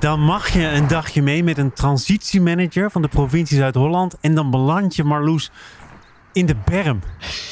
Dan 0.00 0.20
mag 0.20 0.48
je 0.48 0.66
een 0.66 0.86
dagje 0.86 1.22
mee 1.22 1.44
met 1.44 1.58
een 1.58 1.72
transitiemanager 1.72 2.90
van 2.90 3.02
de 3.02 3.08
provincie 3.08 3.56
Zuid-Holland. 3.56 4.16
En 4.20 4.34
dan 4.34 4.50
beland 4.50 4.96
je 4.96 5.04
Marloes 5.04 5.50
in 6.32 6.46
de 6.46 6.56
berm. 6.64 7.00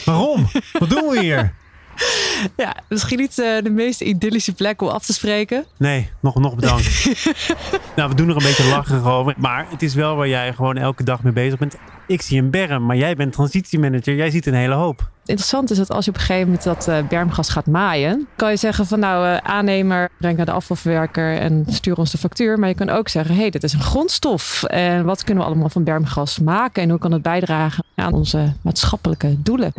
Waarom? 0.05 0.47
Wat 0.79 0.91
doen 0.91 1.09
we 1.09 1.21
hier? 1.21 1.55
Ja, 2.57 2.77
misschien 2.89 3.19
niet 3.19 3.39
uh, 3.39 3.63
de 3.63 3.71
meest 3.71 4.01
idyllische 4.01 4.53
plek 4.53 4.83
om 4.83 4.89
af 4.89 5.05
te 5.05 5.13
spreken. 5.13 5.65
Nee, 5.77 6.11
nog, 6.21 6.35
nog 6.35 6.55
bedankt. 6.55 7.09
nou, 7.97 8.09
we 8.09 8.15
doen 8.15 8.29
er 8.29 8.37
een 8.37 8.43
beetje 8.43 8.69
lachen 8.69 9.05
over. 9.05 9.35
Maar 9.39 9.67
het 9.71 9.83
is 9.83 9.95
wel 9.95 10.17
waar 10.17 10.29
jij 10.29 10.53
gewoon 10.53 10.77
elke 10.77 11.03
dag 11.03 11.23
mee 11.23 11.33
bezig 11.33 11.59
bent. 11.59 11.77
Ik 12.07 12.23
zie 12.23 12.41
een 12.41 12.51
berm, 12.51 12.87
maar 12.87 12.97
jij 12.97 13.15
bent 13.15 13.33
transitiemanager. 13.33 14.15
Jij 14.15 14.31
ziet 14.31 14.47
een 14.47 14.55
hele 14.55 14.75
hoop. 14.75 15.11
Interessant 15.25 15.71
is 15.71 15.77
dat 15.77 15.91
als 15.91 16.05
je 16.05 16.11
op 16.11 16.17
een 16.17 16.23
gegeven 16.23 16.47
moment 16.47 16.65
dat 16.65 16.89
uh, 16.89 17.09
bermgas 17.09 17.49
gaat 17.49 17.67
maaien, 17.67 18.29
kan 18.37 18.51
je 18.51 18.57
zeggen 18.57 18.87
van 18.87 18.99
nou, 18.99 19.27
uh, 19.27 19.37
aannemer, 19.37 20.09
breng 20.19 20.37
naar 20.37 20.47
de 20.47 20.53
afvalverwerker 20.53 21.39
en 21.39 21.65
stuur 21.69 21.97
ons 21.97 22.11
de 22.11 22.19
factuur. 22.19 22.59
Maar 22.59 22.69
je 22.69 22.75
kan 22.75 22.89
ook 22.89 23.09
zeggen, 23.09 23.35
hé, 23.35 23.41
hey, 23.41 23.51
dit 23.51 23.63
is 23.63 23.73
een 23.73 23.83
grondstof. 23.83 24.63
En 24.63 25.05
wat 25.05 25.25
kunnen 25.25 25.45
we 25.45 25.51
allemaal 25.51 25.69
van 25.69 25.85
bermgas 25.85 26.39
maken? 26.39 26.83
En 26.83 26.91
hoe 26.91 26.99
kan 26.99 27.13
het 27.13 27.23
bijdragen 27.23 27.85
aan 27.95 28.13
onze 28.13 28.53
maatschappelijke 28.63 29.43
doelen? 29.43 29.73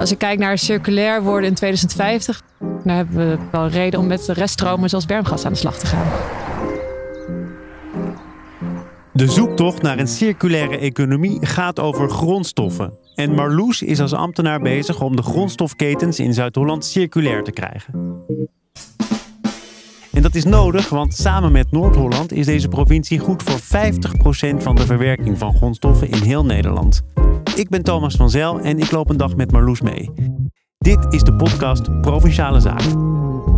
Als 0.00 0.10
ik 0.10 0.18
kijk 0.18 0.38
naar 0.38 0.58
circulair 0.58 1.22
worden 1.22 1.48
in 1.48 1.54
2050, 1.54 2.42
dan 2.58 2.96
hebben 2.96 3.16
we 3.16 3.38
wel 3.50 3.68
reden 3.68 4.00
om 4.00 4.06
met 4.06 4.24
de 4.24 4.32
reststromen 4.32 4.88
zoals 4.88 5.06
bermgas 5.06 5.44
aan 5.44 5.52
de 5.52 5.58
slag 5.58 5.78
te 5.78 5.86
gaan. 5.86 6.06
De 9.12 9.28
zoektocht 9.28 9.82
naar 9.82 9.98
een 9.98 10.08
circulaire 10.08 10.78
economie 10.78 11.46
gaat 11.46 11.80
over 11.80 12.10
grondstoffen. 12.10 12.92
En 13.14 13.34
Marloes 13.34 13.82
is 13.82 14.00
als 14.00 14.12
ambtenaar 14.12 14.60
bezig 14.60 15.00
om 15.00 15.16
de 15.16 15.22
grondstofketens 15.22 16.18
in 16.18 16.34
Zuid-Holland 16.34 16.84
circulair 16.84 17.42
te 17.42 17.52
krijgen. 17.52 18.24
En 20.20 20.26
dat 20.26 20.34
is 20.34 20.44
nodig, 20.44 20.88
want 20.88 21.14
samen 21.14 21.52
met 21.52 21.70
Noord-Holland 21.70 22.32
is 22.32 22.46
deze 22.46 22.68
provincie 22.68 23.18
goed 23.18 23.42
voor 23.42 23.60
50% 23.60 24.56
van 24.56 24.76
de 24.76 24.86
verwerking 24.86 25.38
van 25.38 25.56
grondstoffen 25.56 26.10
in 26.10 26.22
heel 26.22 26.44
Nederland. 26.44 27.02
Ik 27.54 27.68
ben 27.68 27.82
Thomas 27.82 28.14
van 28.14 28.30
Zel 28.30 28.60
en 28.60 28.78
ik 28.78 28.90
loop 28.90 29.10
een 29.10 29.16
dag 29.16 29.36
met 29.36 29.52
Marloes 29.52 29.80
mee. 29.80 30.10
Dit 30.78 31.06
is 31.10 31.22
de 31.22 31.34
podcast 31.34 32.00
Provinciale 32.00 32.60
Zaken. 32.60 33.49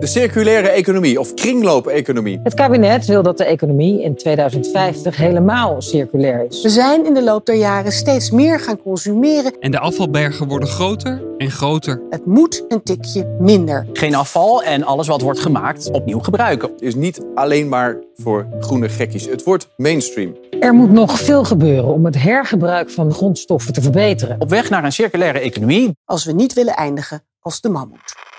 De 0.00 0.06
circulaire 0.06 0.68
economie 0.68 1.20
of 1.20 1.34
kringloop-economie. 1.34 2.40
Het 2.42 2.54
kabinet 2.54 3.06
wil 3.06 3.22
dat 3.22 3.38
de 3.38 3.44
economie 3.44 4.02
in 4.02 4.16
2050 4.16 5.16
helemaal 5.16 5.82
circulair 5.82 6.46
is. 6.48 6.62
We 6.62 6.68
zijn 6.68 7.06
in 7.06 7.14
de 7.14 7.22
loop 7.22 7.46
der 7.46 7.54
jaren 7.54 7.92
steeds 7.92 8.30
meer 8.30 8.60
gaan 8.60 8.82
consumeren. 8.82 9.60
En 9.60 9.70
de 9.70 9.78
afvalbergen 9.78 10.48
worden 10.48 10.68
groter 10.68 11.22
en 11.38 11.50
groter. 11.50 12.02
Het 12.10 12.26
moet 12.26 12.64
een 12.68 12.82
tikje 12.82 13.36
minder. 13.40 13.86
Geen 13.92 14.14
afval 14.14 14.62
en 14.62 14.82
alles 14.82 15.06
wat 15.06 15.20
wordt 15.20 15.40
gemaakt 15.40 15.90
opnieuw 15.90 16.18
gebruiken. 16.20 16.70
Het 16.70 16.82
is 16.82 16.94
niet 16.94 17.26
alleen 17.34 17.68
maar 17.68 17.98
voor 18.14 18.46
groene 18.60 18.88
gekkies. 18.88 19.26
Het 19.26 19.44
wordt 19.44 19.68
mainstream. 19.76 20.36
Er 20.60 20.74
moet 20.74 20.90
nog 20.90 21.20
veel 21.20 21.44
gebeuren 21.44 21.92
om 21.92 22.04
het 22.04 22.22
hergebruik 22.22 22.90
van 22.90 23.12
grondstoffen 23.12 23.72
te 23.72 23.82
verbeteren. 23.82 24.36
Op 24.40 24.50
weg 24.50 24.70
naar 24.70 24.84
een 24.84 24.92
circulaire 24.92 25.38
economie. 25.38 25.96
Als 26.04 26.24
we 26.24 26.32
niet 26.32 26.52
willen 26.52 26.74
eindigen 26.74 27.22
als 27.40 27.60
de 27.60 27.68
mammoet 27.68 28.33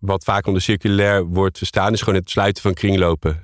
wat 0.00 0.24
vaak 0.24 0.46
onder 0.46 0.62
circulair 0.62 1.26
wordt 1.26 1.58
verstaan, 1.58 1.92
is 1.92 2.02
gewoon 2.02 2.18
het 2.18 2.30
sluiten 2.30 2.62
van 2.62 2.74
kringlopen. 2.74 3.42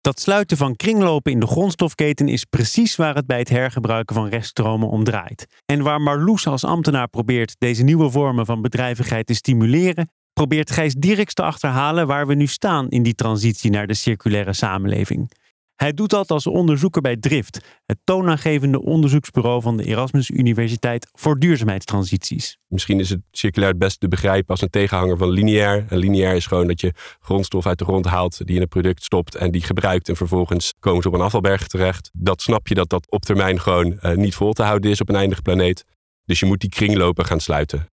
Dat 0.00 0.20
sluiten 0.20 0.56
van 0.56 0.76
kringlopen 0.76 1.32
in 1.32 1.40
de 1.40 1.46
grondstofketen 1.46 2.28
is 2.28 2.44
precies 2.44 2.96
waar 2.96 3.14
het 3.14 3.26
bij 3.26 3.38
het 3.38 3.48
hergebruiken 3.48 4.14
van 4.14 4.28
reststromen 4.28 4.88
om 4.88 5.04
draait. 5.04 5.46
En 5.66 5.82
waar 5.82 6.00
Marloes 6.00 6.46
als 6.46 6.64
ambtenaar 6.64 7.08
probeert 7.08 7.54
deze 7.58 7.82
nieuwe 7.82 8.10
vormen 8.10 8.46
van 8.46 8.62
bedrijvigheid 8.62 9.26
te 9.26 9.34
stimuleren, 9.34 10.10
probeert 10.32 10.70
Gijs 10.70 10.94
Dirks 10.94 11.34
te 11.34 11.42
achterhalen 11.42 12.06
waar 12.06 12.26
we 12.26 12.34
nu 12.34 12.46
staan 12.46 12.88
in 12.88 13.02
die 13.02 13.14
transitie 13.14 13.70
naar 13.70 13.86
de 13.86 13.94
circulaire 13.94 14.52
samenleving. 14.52 15.30
Hij 15.76 15.92
doet 15.92 16.10
dat 16.10 16.30
als 16.30 16.46
onderzoeker 16.46 17.02
bij 17.02 17.16
Drift, 17.16 17.60
het 17.86 17.98
toonaangevende 18.04 18.82
onderzoeksbureau 18.82 19.62
van 19.62 19.76
de 19.76 19.84
Erasmus 19.84 20.30
Universiteit 20.30 21.08
voor 21.12 21.38
duurzaamheidstransities. 21.38 22.58
Misschien 22.66 23.00
is 23.00 23.10
het 23.10 23.20
circulair 23.30 23.70
het 23.70 23.80
beste 23.80 23.98
te 23.98 24.08
begrijpen 24.08 24.48
als 24.48 24.60
een 24.60 24.70
tegenhanger 24.70 25.16
van 25.16 25.30
lineair. 25.30 25.86
En 25.88 25.98
lineair 25.98 26.34
is 26.34 26.46
gewoon 26.46 26.66
dat 26.66 26.80
je 26.80 26.92
grondstof 27.20 27.66
uit 27.66 27.78
de 27.78 27.84
grond 27.84 28.06
haalt, 28.06 28.46
die 28.46 28.56
in 28.56 28.62
een 28.62 28.68
product 28.68 29.04
stopt 29.04 29.34
en 29.34 29.50
die 29.50 29.62
gebruikt 29.62 30.08
en 30.08 30.16
vervolgens 30.16 30.74
komen 30.80 31.02
ze 31.02 31.08
op 31.08 31.14
een 31.14 31.20
afvalberg 31.20 31.66
terecht. 31.66 32.10
Dat 32.12 32.42
snap 32.42 32.68
je 32.68 32.74
dat 32.74 32.88
dat 32.88 33.10
op 33.10 33.22
termijn 33.22 33.60
gewoon 33.60 33.98
uh, 34.02 34.14
niet 34.14 34.34
vol 34.34 34.52
te 34.52 34.62
houden 34.62 34.90
is 34.90 35.00
op 35.00 35.08
een 35.08 35.16
eindige 35.16 35.42
planeet. 35.42 35.84
Dus 36.24 36.40
je 36.40 36.46
moet 36.46 36.60
die 36.60 36.70
kringlopen 36.70 37.24
gaan 37.24 37.40
sluiten. 37.40 37.86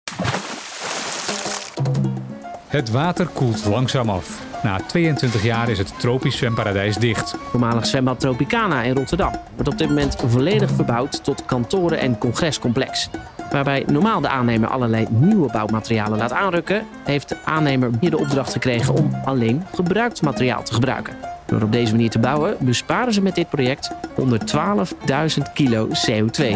Het 2.68 2.92
water 2.92 3.28
koelt 3.28 3.66
langzaam 3.66 4.10
af. 4.10 4.49
Na 4.64 4.80
22 4.88 5.44
jaar 5.44 5.70
is 5.70 5.78
het 5.78 6.00
tropisch 6.00 6.38
zwemparadijs 6.38 6.96
dicht. 6.96 7.36
Voormalig 7.50 7.86
zwembad 7.86 8.20
Tropicana 8.20 8.82
in 8.82 8.96
Rotterdam 8.96 9.32
wordt 9.56 9.70
op 9.72 9.78
dit 9.78 9.88
moment 9.88 10.16
volledig 10.28 10.72
verbouwd 10.72 11.24
tot 11.24 11.46
kantoren- 11.46 12.00
en 12.00 12.18
congrescomplex. 12.18 13.10
Waarbij 13.52 13.84
normaal 13.88 14.22
de 14.22 14.28
aannemer 14.28 14.70
allerlei 14.70 15.08
nieuwe 15.10 15.52
bouwmaterialen 15.52 16.18
laat 16.18 16.32
aanrukken, 16.32 16.86
heeft 17.04 17.30
de 17.30 17.38
aannemer 17.46 17.90
hier 18.00 18.10
de 18.10 18.20
opdracht 18.20 18.52
gekregen 18.52 18.94
om 18.94 19.12
alleen 19.26 19.64
gebruikt 19.74 20.22
materiaal 20.22 20.64
te 20.64 20.74
gebruiken. 20.74 21.16
Door 21.46 21.62
op 21.62 21.72
deze 21.72 21.92
manier 21.92 22.10
te 22.10 22.20
bouwen 22.20 22.58
besparen 22.60 23.14
ze 23.14 23.22
met 23.22 23.36
dit 23.36 23.50
project 23.50 23.92
112.000 24.16 25.54
kilo 25.54 25.88
CO2. 25.88 26.56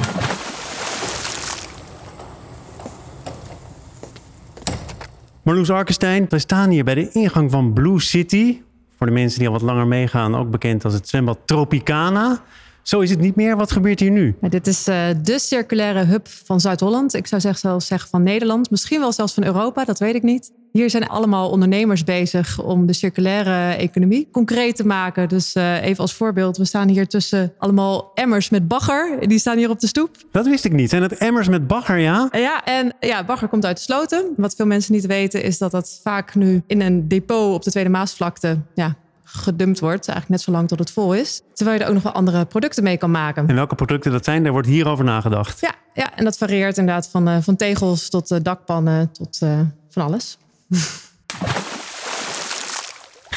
Marloes 5.44 5.70
Arkenstein, 5.70 6.26
wij 6.30 6.40
staan 6.40 6.70
hier 6.70 6.84
bij 6.84 6.96
de 6.96 7.12
ingang 7.12 7.52
van 7.52 7.74
Blue 7.74 8.02
City. 8.02 8.62
Voor 8.98 9.08
de 9.08 9.14
mensen 9.14 9.40
die 9.40 9.48
al 9.48 9.54
wat 9.54 9.62
langer 9.62 9.88
meegaan, 9.88 10.36
ook 10.36 10.50
bekend 10.50 10.86
als 10.86 10.94
het 10.94 11.08
zwembad 11.08 11.40
Tropicana. 11.46 12.42
Zo 12.82 13.00
is 13.00 13.10
het 13.10 13.20
niet 13.20 13.36
meer. 13.36 13.58
Wat 13.58 13.72
gebeurt 13.72 14.00
hier 14.00 14.12
nu? 14.12 14.36
Dit 14.42 14.68
is 14.68 14.88
uh, 14.88 15.08
de 15.24 15.40
circulaire 15.40 16.04
hub 16.04 16.28
van 16.28 16.60
Zuid-Holland. 16.60 17.14
Ik 17.14 17.28
zou 17.28 17.42
zelfs 17.42 17.88
zeggen 17.88 18.10
van 18.10 18.24
Nederland. 18.24 18.70
Misschien 18.70 19.00
wel 19.00 19.12
zelfs 19.12 19.34
van 19.34 19.44
Europa, 19.44 19.86
dat 19.86 20.00
weet 20.00 20.16
ik 20.16 20.24
niet. 20.24 20.52
Hier 20.74 20.90
zijn 20.90 21.08
allemaal 21.08 21.50
ondernemers 21.50 22.04
bezig 22.04 22.62
om 22.62 22.86
de 22.86 22.94
circulaire 22.94 23.76
economie 23.76 24.28
concreet 24.32 24.76
te 24.76 24.86
maken. 24.86 25.30
Dus 25.30 25.56
uh, 25.56 25.84
even 25.84 26.00
als 26.00 26.14
voorbeeld, 26.14 26.58
we 26.58 26.66
staan 26.66 26.88
hier 26.88 27.08
tussen 27.08 27.54
allemaal 27.58 28.12
emmers 28.14 28.50
met 28.50 28.68
bagger. 28.68 29.28
Die 29.28 29.40
staan 29.40 29.58
hier 29.58 29.70
op 29.70 29.80
de 29.80 29.88
stoep. 29.88 30.16
Dat 30.32 30.46
wist 30.48 30.66
ik 30.66 30.72
niet. 30.72 30.90
Zijn 30.90 31.02
het 31.02 31.18
emmers 31.18 31.48
met 31.48 31.68
bagger, 31.68 31.98
ja? 31.98 32.30
Ja, 32.32 32.64
en 32.64 32.94
ja, 33.00 33.26
bagger 33.26 33.48
komt 33.48 33.66
uit 33.66 33.78
de 33.78 33.84
sloten. 33.84 34.34
Wat 34.38 34.56
veel 34.56 34.66
mensen 34.66 34.94
niet 34.94 35.06
weten 35.06 35.44
is 35.44 35.58
dat 35.58 35.72
dat 35.72 36.00
vaak 36.04 36.36
nu 36.36 36.64
in 36.68 36.82
een 36.82 37.08
depot 37.08 37.54
op 37.54 37.64
de 37.64 37.72
Tweede 37.72 37.90
Maasvlakte 37.90 38.58
ja, 38.74 38.96
gedumpt 39.24 39.80
wordt. 39.80 40.08
Eigenlijk 40.08 40.30
net 40.30 40.42
zo 40.42 40.52
lang 40.52 40.68
tot 40.68 40.80
het 40.80 40.92
vol 40.92 41.14
is. 41.14 41.42
Terwijl 41.54 41.78
je 41.78 41.84
er 41.84 41.90
ook 41.90 41.96
nog 41.96 42.04
wel 42.04 42.14
andere 42.14 42.46
producten 42.46 42.84
mee 42.84 42.98
kan 42.98 43.12
maken. 43.12 43.48
En 43.48 43.56
welke 43.56 43.76
producten 43.76 44.12
dat 44.12 44.26
zijn, 44.26 44.44
daar 44.44 44.52
wordt 44.52 44.68
hierover 44.68 45.06
nagedacht. 45.06 45.62
Ja, 45.62 45.74
ja 45.94 46.16
en 46.16 46.24
dat 46.24 46.38
varieert 46.38 46.78
inderdaad 46.78 47.10
van, 47.10 47.30
uh, 47.30 47.38
van 47.42 47.56
tegels 47.56 48.10
tot 48.10 48.32
uh, 48.32 48.38
dakpannen 48.42 49.12
tot 49.12 49.40
uh, 49.44 49.60
van 49.90 50.04
alles. 50.04 50.38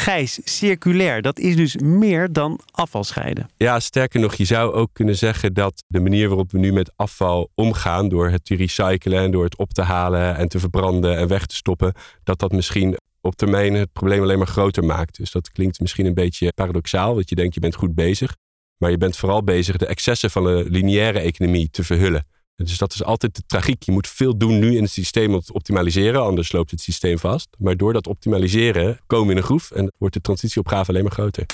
Gijs, 0.06 0.40
circulair, 0.44 1.22
dat 1.22 1.38
is 1.38 1.56
dus 1.56 1.76
meer 1.76 2.32
dan 2.32 2.60
afval 2.70 3.04
scheiden. 3.04 3.48
Ja, 3.56 3.80
sterker 3.80 4.20
nog, 4.20 4.34
je 4.34 4.44
zou 4.44 4.72
ook 4.72 4.90
kunnen 4.92 5.16
zeggen 5.16 5.54
dat 5.54 5.82
de 5.86 6.00
manier 6.00 6.28
waarop 6.28 6.52
we 6.52 6.58
nu 6.58 6.72
met 6.72 6.92
afval 6.96 7.50
omgaan, 7.54 8.08
door 8.08 8.28
het 8.28 8.44
te 8.44 8.54
recyclen 8.54 9.18
en 9.18 9.30
door 9.30 9.44
het 9.44 9.56
op 9.56 9.72
te 9.72 9.82
halen 9.82 10.36
en 10.36 10.48
te 10.48 10.58
verbranden 10.58 11.16
en 11.16 11.28
weg 11.28 11.46
te 11.46 11.54
stoppen, 11.54 11.92
dat 12.24 12.38
dat 12.38 12.52
misschien 12.52 12.96
op 13.20 13.36
termijn 13.36 13.74
het 13.74 13.92
probleem 13.92 14.22
alleen 14.22 14.38
maar 14.38 14.46
groter 14.46 14.84
maakt. 14.84 15.16
Dus 15.16 15.30
dat 15.30 15.52
klinkt 15.52 15.80
misschien 15.80 16.06
een 16.06 16.14
beetje 16.14 16.52
paradoxaal, 16.54 17.14
want 17.14 17.28
je 17.28 17.34
denkt 17.34 17.54
je 17.54 17.60
bent 17.60 17.74
goed 17.74 17.94
bezig, 17.94 18.36
maar 18.76 18.90
je 18.90 18.98
bent 18.98 19.16
vooral 19.16 19.44
bezig 19.44 19.76
de 19.76 19.86
excessen 19.86 20.30
van 20.30 20.44
de 20.44 20.64
lineaire 20.68 21.18
economie 21.18 21.70
te 21.70 21.84
verhullen. 21.84 22.26
Dus 22.56 22.78
dat 22.78 22.92
is 22.92 23.04
altijd 23.04 23.36
de 23.36 23.42
tragiek. 23.46 23.82
Je 23.82 23.92
moet 23.92 24.08
veel 24.08 24.36
doen 24.36 24.58
nu 24.58 24.76
in 24.76 24.82
het 24.82 24.92
systeem 24.92 25.34
om 25.34 25.40
te 25.40 25.52
optimaliseren, 25.52 26.22
anders 26.22 26.52
loopt 26.52 26.70
het 26.70 26.80
systeem 26.80 27.18
vast. 27.18 27.48
Maar 27.58 27.76
door 27.76 27.92
dat 27.92 28.06
optimaliseren 28.06 29.00
komen 29.06 29.26
we 29.26 29.32
in 29.32 29.38
een 29.38 29.44
groef 29.44 29.70
en 29.70 29.92
wordt 29.98 30.14
de 30.14 30.20
transitieopgave 30.20 30.90
alleen 30.90 31.02
maar 31.02 31.12
groter. 31.12 31.46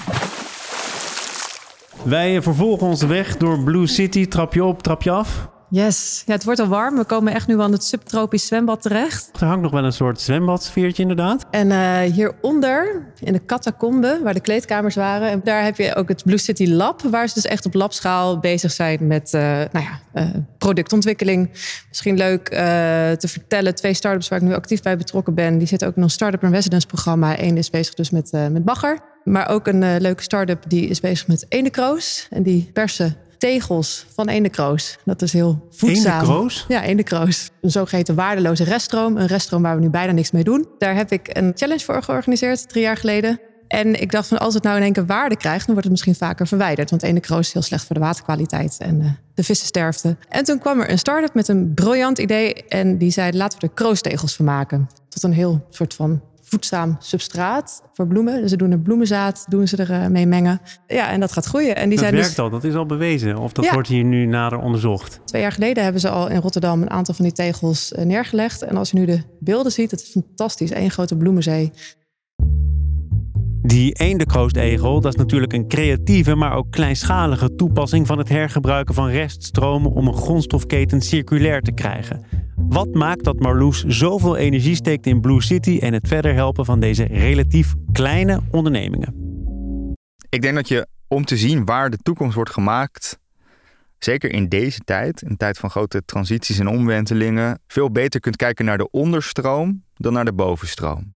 Wij 2.04 2.42
vervolgen 2.42 2.86
onze 2.86 3.06
weg 3.06 3.36
door 3.36 3.64
Blue 3.64 3.86
City, 3.86 4.26
trapje 4.26 4.64
op, 4.64 4.82
trapje 4.82 5.10
af. 5.10 5.48
Yes, 5.74 6.22
ja, 6.26 6.32
het 6.32 6.44
wordt 6.44 6.60
al 6.60 6.66
warm. 6.66 6.96
We 6.96 7.04
komen 7.04 7.34
echt 7.34 7.46
nu 7.46 7.60
aan 7.60 7.72
het 7.72 7.84
subtropisch 7.84 8.46
zwembad 8.46 8.82
terecht. 8.82 9.30
Er 9.40 9.46
hangt 9.46 9.62
nog 9.62 9.72
wel 9.72 9.84
een 9.84 9.92
soort 9.92 10.20
zwembadsfeertje 10.20 11.02
inderdaad. 11.02 11.46
En 11.50 11.70
uh, 11.70 11.98
hieronder, 11.98 13.06
in 13.20 13.32
de 13.32 13.44
catacombe, 13.44 14.20
waar 14.22 14.34
de 14.34 14.40
kleedkamers 14.40 14.94
waren... 14.94 15.30
En 15.30 15.40
daar 15.44 15.64
heb 15.64 15.76
je 15.76 15.94
ook 15.94 16.08
het 16.08 16.24
Blue 16.24 16.38
City 16.38 16.66
Lab... 16.66 17.02
waar 17.02 17.28
ze 17.28 17.34
dus 17.34 17.44
echt 17.44 17.66
op 17.66 17.74
labschaal 17.74 18.38
bezig 18.38 18.72
zijn 18.72 19.06
met 19.06 19.32
uh, 19.34 19.40
nou 19.42 19.68
ja, 19.72 20.00
uh, 20.14 20.28
productontwikkeling. 20.58 21.50
Misschien 21.88 22.16
leuk 22.16 22.44
te 23.18 23.28
vertellen, 23.28 23.74
twee 23.74 23.94
startups 23.94 24.28
waar 24.28 24.42
ik 24.42 24.48
nu 24.48 24.54
actief 24.54 24.82
bij 24.82 24.96
betrokken 24.96 25.34
ben... 25.34 25.58
die 25.58 25.66
zitten 25.66 25.88
ook 25.88 25.96
in 25.96 26.02
ons 26.02 26.12
Startup 26.12 26.42
in 26.42 26.50
Residence 26.50 26.86
programma. 26.86 27.40
Eén 27.40 27.56
is 27.56 27.70
bezig 27.70 27.94
dus 27.94 28.10
met, 28.10 28.32
met 28.32 28.64
bagger. 28.64 28.98
Maar 29.24 29.48
ook 29.48 29.66
een 29.66 30.00
leuke 30.00 30.22
start-up 30.22 30.64
die 30.68 30.86
is 30.88 31.00
bezig 31.00 31.26
met 31.26 31.46
ene 31.48 31.70
kroos. 31.70 32.26
En 32.30 32.42
die 32.42 32.70
persen 32.72 33.16
tegels 33.42 34.06
van 34.14 34.28
eendenkroos. 34.28 34.98
Dat 35.04 35.22
is 35.22 35.32
heel 35.32 35.66
voedzaam. 35.70 36.12
Eendenkroos? 36.12 36.64
Ja, 36.68 36.82
eendenkroos. 36.82 37.50
Een 37.60 37.70
zogeheten 37.70 38.14
waardeloze 38.14 38.64
reststroom. 38.64 39.16
Een 39.16 39.26
reststroom 39.26 39.62
waar 39.62 39.74
we 39.74 39.80
nu 39.80 39.90
bijna 39.90 40.12
niks 40.12 40.30
mee 40.30 40.44
doen. 40.44 40.66
Daar 40.78 40.94
heb 40.94 41.12
ik 41.12 41.28
een 41.32 41.52
challenge 41.54 41.84
voor 41.84 42.02
georganiseerd 42.02 42.68
drie 42.68 42.82
jaar 42.82 42.96
geleden. 42.96 43.40
En 43.68 44.00
ik 44.00 44.10
dacht 44.10 44.28
van 44.28 44.38
als 44.38 44.54
het 44.54 44.62
nou 44.62 44.76
in 44.76 44.82
één 44.82 44.92
keer 44.92 45.06
waarde 45.06 45.36
krijgt, 45.36 45.66
dan 45.66 45.74
wordt 45.74 45.82
het 45.82 45.90
misschien 45.90 46.14
vaker 46.14 46.46
verwijderd. 46.46 46.90
Want 46.90 47.02
eendenkroos 47.02 47.46
is 47.46 47.52
heel 47.52 47.62
slecht 47.62 47.86
voor 47.86 47.94
de 47.94 48.00
waterkwaliteit 48.00 48.76
en 48.78 49.00
uh, 49.00 49.10
de 49.34 49.44
vissensterfte. 49.44 50.16
En 50.28 50.44
toen 50.44 50.58
kwam 50.58 50.80
er 50.80 50.90
een 50.90 50.98
start-up 50.98 51.34
met 51.34 51.48
een 51.48 51.74
briljant 51.74 52.18
idee. 52.18 52.54
En 52.54 52.98
die 52.98 53.10
zei 53.10 53.36
laten 53.36 53.60
we 53.60 53.66
er 53.66 53.72
kroostegels 53.72 54.36
van 54.36 54.44
maken. 54.44 54.88
Tot 55.08 55.22
een 55.22 55.32
heel 55.32 55.66
soort 55.70 55.94
van 55.94 56.20
voedzaam 56.52 56.96
substraat 56.98 57.82
voor 57.92 58.06
bloemen. 58.06 58.40
Dus 58.40 58.50
ze 58.50 58.56
doen 58.56 58.70
er 58.70 58.78
bloemenzaad, 58.78 59.44
doen 59.48 59.68
ze 59.68 59.76
er 59.76 59.90
uh, 59.90 60.06
mee 60.06 60.26
mengen. 60.26 60.60
Ja, 60.86 61.10
en 61.10 61.20
dat 61.20 61.32
gaat 61.32 61.44
groeien. 61.44 61.76
En 61.76 61.82
die 61.88 61.90
dat 61.90 61.98
zijn 61.98 62.12
werkt 62.12 62.28
dus... 62.28 62.38
al, 62.38 62.50
dat 62.50 62.64
is 62.64 62.74
al 62.74 62.86
bewezen. 62.86 63.38
Of 63.38 63.52
dat 63.52 63.64
Ja. 63.64 63.72
wordt 63.72 63.88
hier 63.88 64.04
nu 64.04 64.26
nader 64.26 64.58
onderzocht. 64.58 65.20
Twee 65.24 65.42
jaar 65.42 65.52
geleden 65.52 65.82
hebben 65.82 66.00
ze 66.00 66.08
al 66.08 66.28
in 66.28 66.40
Rotterdam 66.40 66.82
een 66.82 66.90
aantal 66.90 67.14
van 67.14 67.24
die 67.24 67.34
tegels 67.34 67.92
eh, 67.92 68.04
neergelegd. 68.04 68.62
En 68.62 68.76
als 68.76 68.90
je 68.90 68.98
nu 68.98 69.04
de 69.04 69.22
beelden 69.40 69.72
ziet, 69.72 69.90
het 69.90 70.00
is 70.00 70.10
fantastisch. 70.10 70.74
Eén 70.74 70.90
grote 70.90 71.16
bloemenzee. 71.16 71.72
Die 73.62 73.92
eendenkroostegel, 73.92 75.00
dat 75.00 75.12
is 75.12 75.18
natuurlijk 75.18 75.52
een 75.52 75.68
creatieve, 75.68 76.34
maar 76.34 76.56
ook 76.56 76.70
kleinschalige 76.70 77.54
toepassing 77.54 78.06
van 78.06 78.18
het 78.18 78.28
hergebruiken 78.28 78.94
van 78.94 79.08
reststromen 79.08 79.90
om 79.90 80.06
een 80.06 80.14
grondstofketen 80.14 81.00
circulair 81.00 81.60
te 81.62 81.72
krijgen. 81.72 82.24
Wat 82.72 82.94
maakt 82.94 83.24
dat 83.24 83.38
Marloes 83.38 83.84
zoveel 83.84 84.36
energie 84.36 84.74
steekt 84.74 85.06
in 85.06 85.20
Blue 85.20 85.42
City 85.42 85.78
en 85.80 85.92
het 85.92 86.08
verder 86.08 86.34
helpen 86.34 86.64
van 86.64 86.80
deze 86.80 87.04
relatief 87.04 87.74
kleine 87.92 88.40
ondernemingen? 88.50 89.14
Ik 90.28 90.42
denk 90.42 90.54
dat 90.54 90.68
je 90.68 90.86
om 91.08 91.24
te 91.24 91.36
zien 91.36 91.64
waar 91.64 91.90
de 91.90 91.96
toekomst 91.96 92.34
wordt 92.34 92.50
gemaakt, 92.50 93.18
zeker 93.98 94.32
in 94.32 94.48
deze 94.48 94.78
tijd, 94.78 95.22
een 95.22 95.36
tijd 95.36 95.58
van 95.58 95.70
grote 95.70 96.02
transities 96.04 96.58
en 96.58 96.66
omwentelingen, 96.66 97.60
veel 97.66 97.90
beter 97.90 98.20
kunt 98.20 98.36
kijken 98.36 98.64
naar 98.64 98.78
de 98.78 98.90
onderstroom 98.90 99.84
dan 99.94 100.12
naar 100.12 100.24
de 100.24 100.34
bovenstroom. 100.34 101.14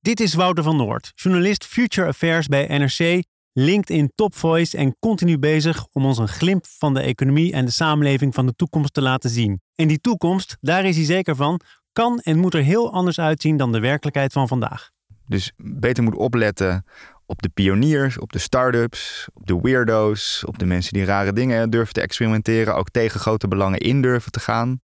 Dit 0.00 0.20
is 0.20 0.34
Wouter 0.34 0.64
van 0.64 0.76
Noord, 0.76 1.12
journalist 1.14 1.64
Future 1.64 2.08
Affairs 2.08 2.46
bij 2.46 2.78
NRC, 2.78 3.22
LinkedIn 3.52 4.12
Top 4.14 4.34
Voice 4.34 4.76
en 4.76 4.96
continu 4.98 5.38
bezig 5.38 5.86
om 5.92 6.04
ons 6.04 6.18
een 6.18 6.28
glimp 6.28 6.66
van 6.66 6.94
de 6.94 7.00
economie 7.00 7.52
en 7.52 7.64
de 7.64 7.70
samenleving 7.70 8.34
van 8.34 8.46
de 8.46 8.54
toekomst 8.54 8.94
te 8.94 9.02
laten 9.02 9.30
zien. 9.30 9.60
En 9.80 9.88
die 9.88 10.00
toekomst, 10.00 10.56
daar 10.60 10.84
is 10.84 10.96
hij 10.96 11.04
zeker 11.04 11.36
van, 11.36 11.60
kan 11.92 12.18
en 12.18 12.38
moet 12.38 12.54
er 12.54 12.62
heel 12.62 12.92
anders 12.92 13.20
uitzien 13.20 13.56
dan 13.56 13.72
de 13.72 13.80
werkelijkheid 13.80 14.32
van 14.32 14.48
vandaag. 14.48 14.90
Dus 15.26 15.52
beter 15.56 16.02
moet 16.02 16.14
opletten 16.14 16.84
op 17.26 17.42
de 17.42 17.48
pioniers, 17.48 18.18
op 18.18 18.32
de 18.32 18.38
start-ups, 18.38 19.28
op 19.34 19.46
de 19.46 19.60
weirdo's, 19.60 20.44
op 20.46 20.58
de 20.58 20.64
mensen 20.64 20.92
die 20.92 21.04
rare 21.04 21.32
dingen 21.32 21.70
durven 21.70 21.94
te 21.94 22.00
experimenteren, 22.00 22.74
ook 22.74 22.90
tegen 22.90 23.20
grote 23.20 23.48
belangen 23.48 23.78
in 23.78 24.02
durven 24.02 24.32
te 24.32 24.40
gaan. 24.40 24.80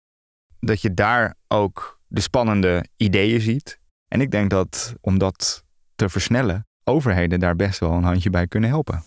Dat 0.61 0.83
je 0.83 0.95
daar 0.95 1.35
ook 1.49 2.01
de 2.07 2.21
spannende 2.21 2.85
ideeën 2.97 3.41
ziet. 3.41 3.79
En 4.09 4.21
ik 4.21 4.31
denk 4.31 4.51
dat 4.51 4.95
om 5.01 5.19
dat 5.19 5.65
te 5.97 6.09
versnellen, 6.09 6.67
overheden 6.85 7.41
daar 7.41 7.57
best 7.57 7.79
wel 7.79 7.93
een 7.93 8.05
handje 8.05 8.31
bij 8.31 8.47
kunnen 8.47 8.71
helpen. 8.71 9.05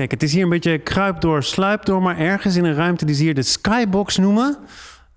Kijk, 0.00 0.12
het 0.12 0.22
is 0.22 0.32
hier 0.32 0.42
een 0.42 0.48
beetje 0.48 0.78
kruip 0.78 1.20
door, 1.20 1.42
sluip 1.42 1.84
door, 1.84 2.02
maar 2.02 2.18
ergens 2.18 2.56
in 2.56 2.64
een 2.64 2.74
ruimte 2.74 3.04
die 3.04 3.14
ze 3.14 3.22
hier 3.22 3.34
de 3.34 3.42
skybox 3.42 4.16
noemen. 4.16 4.58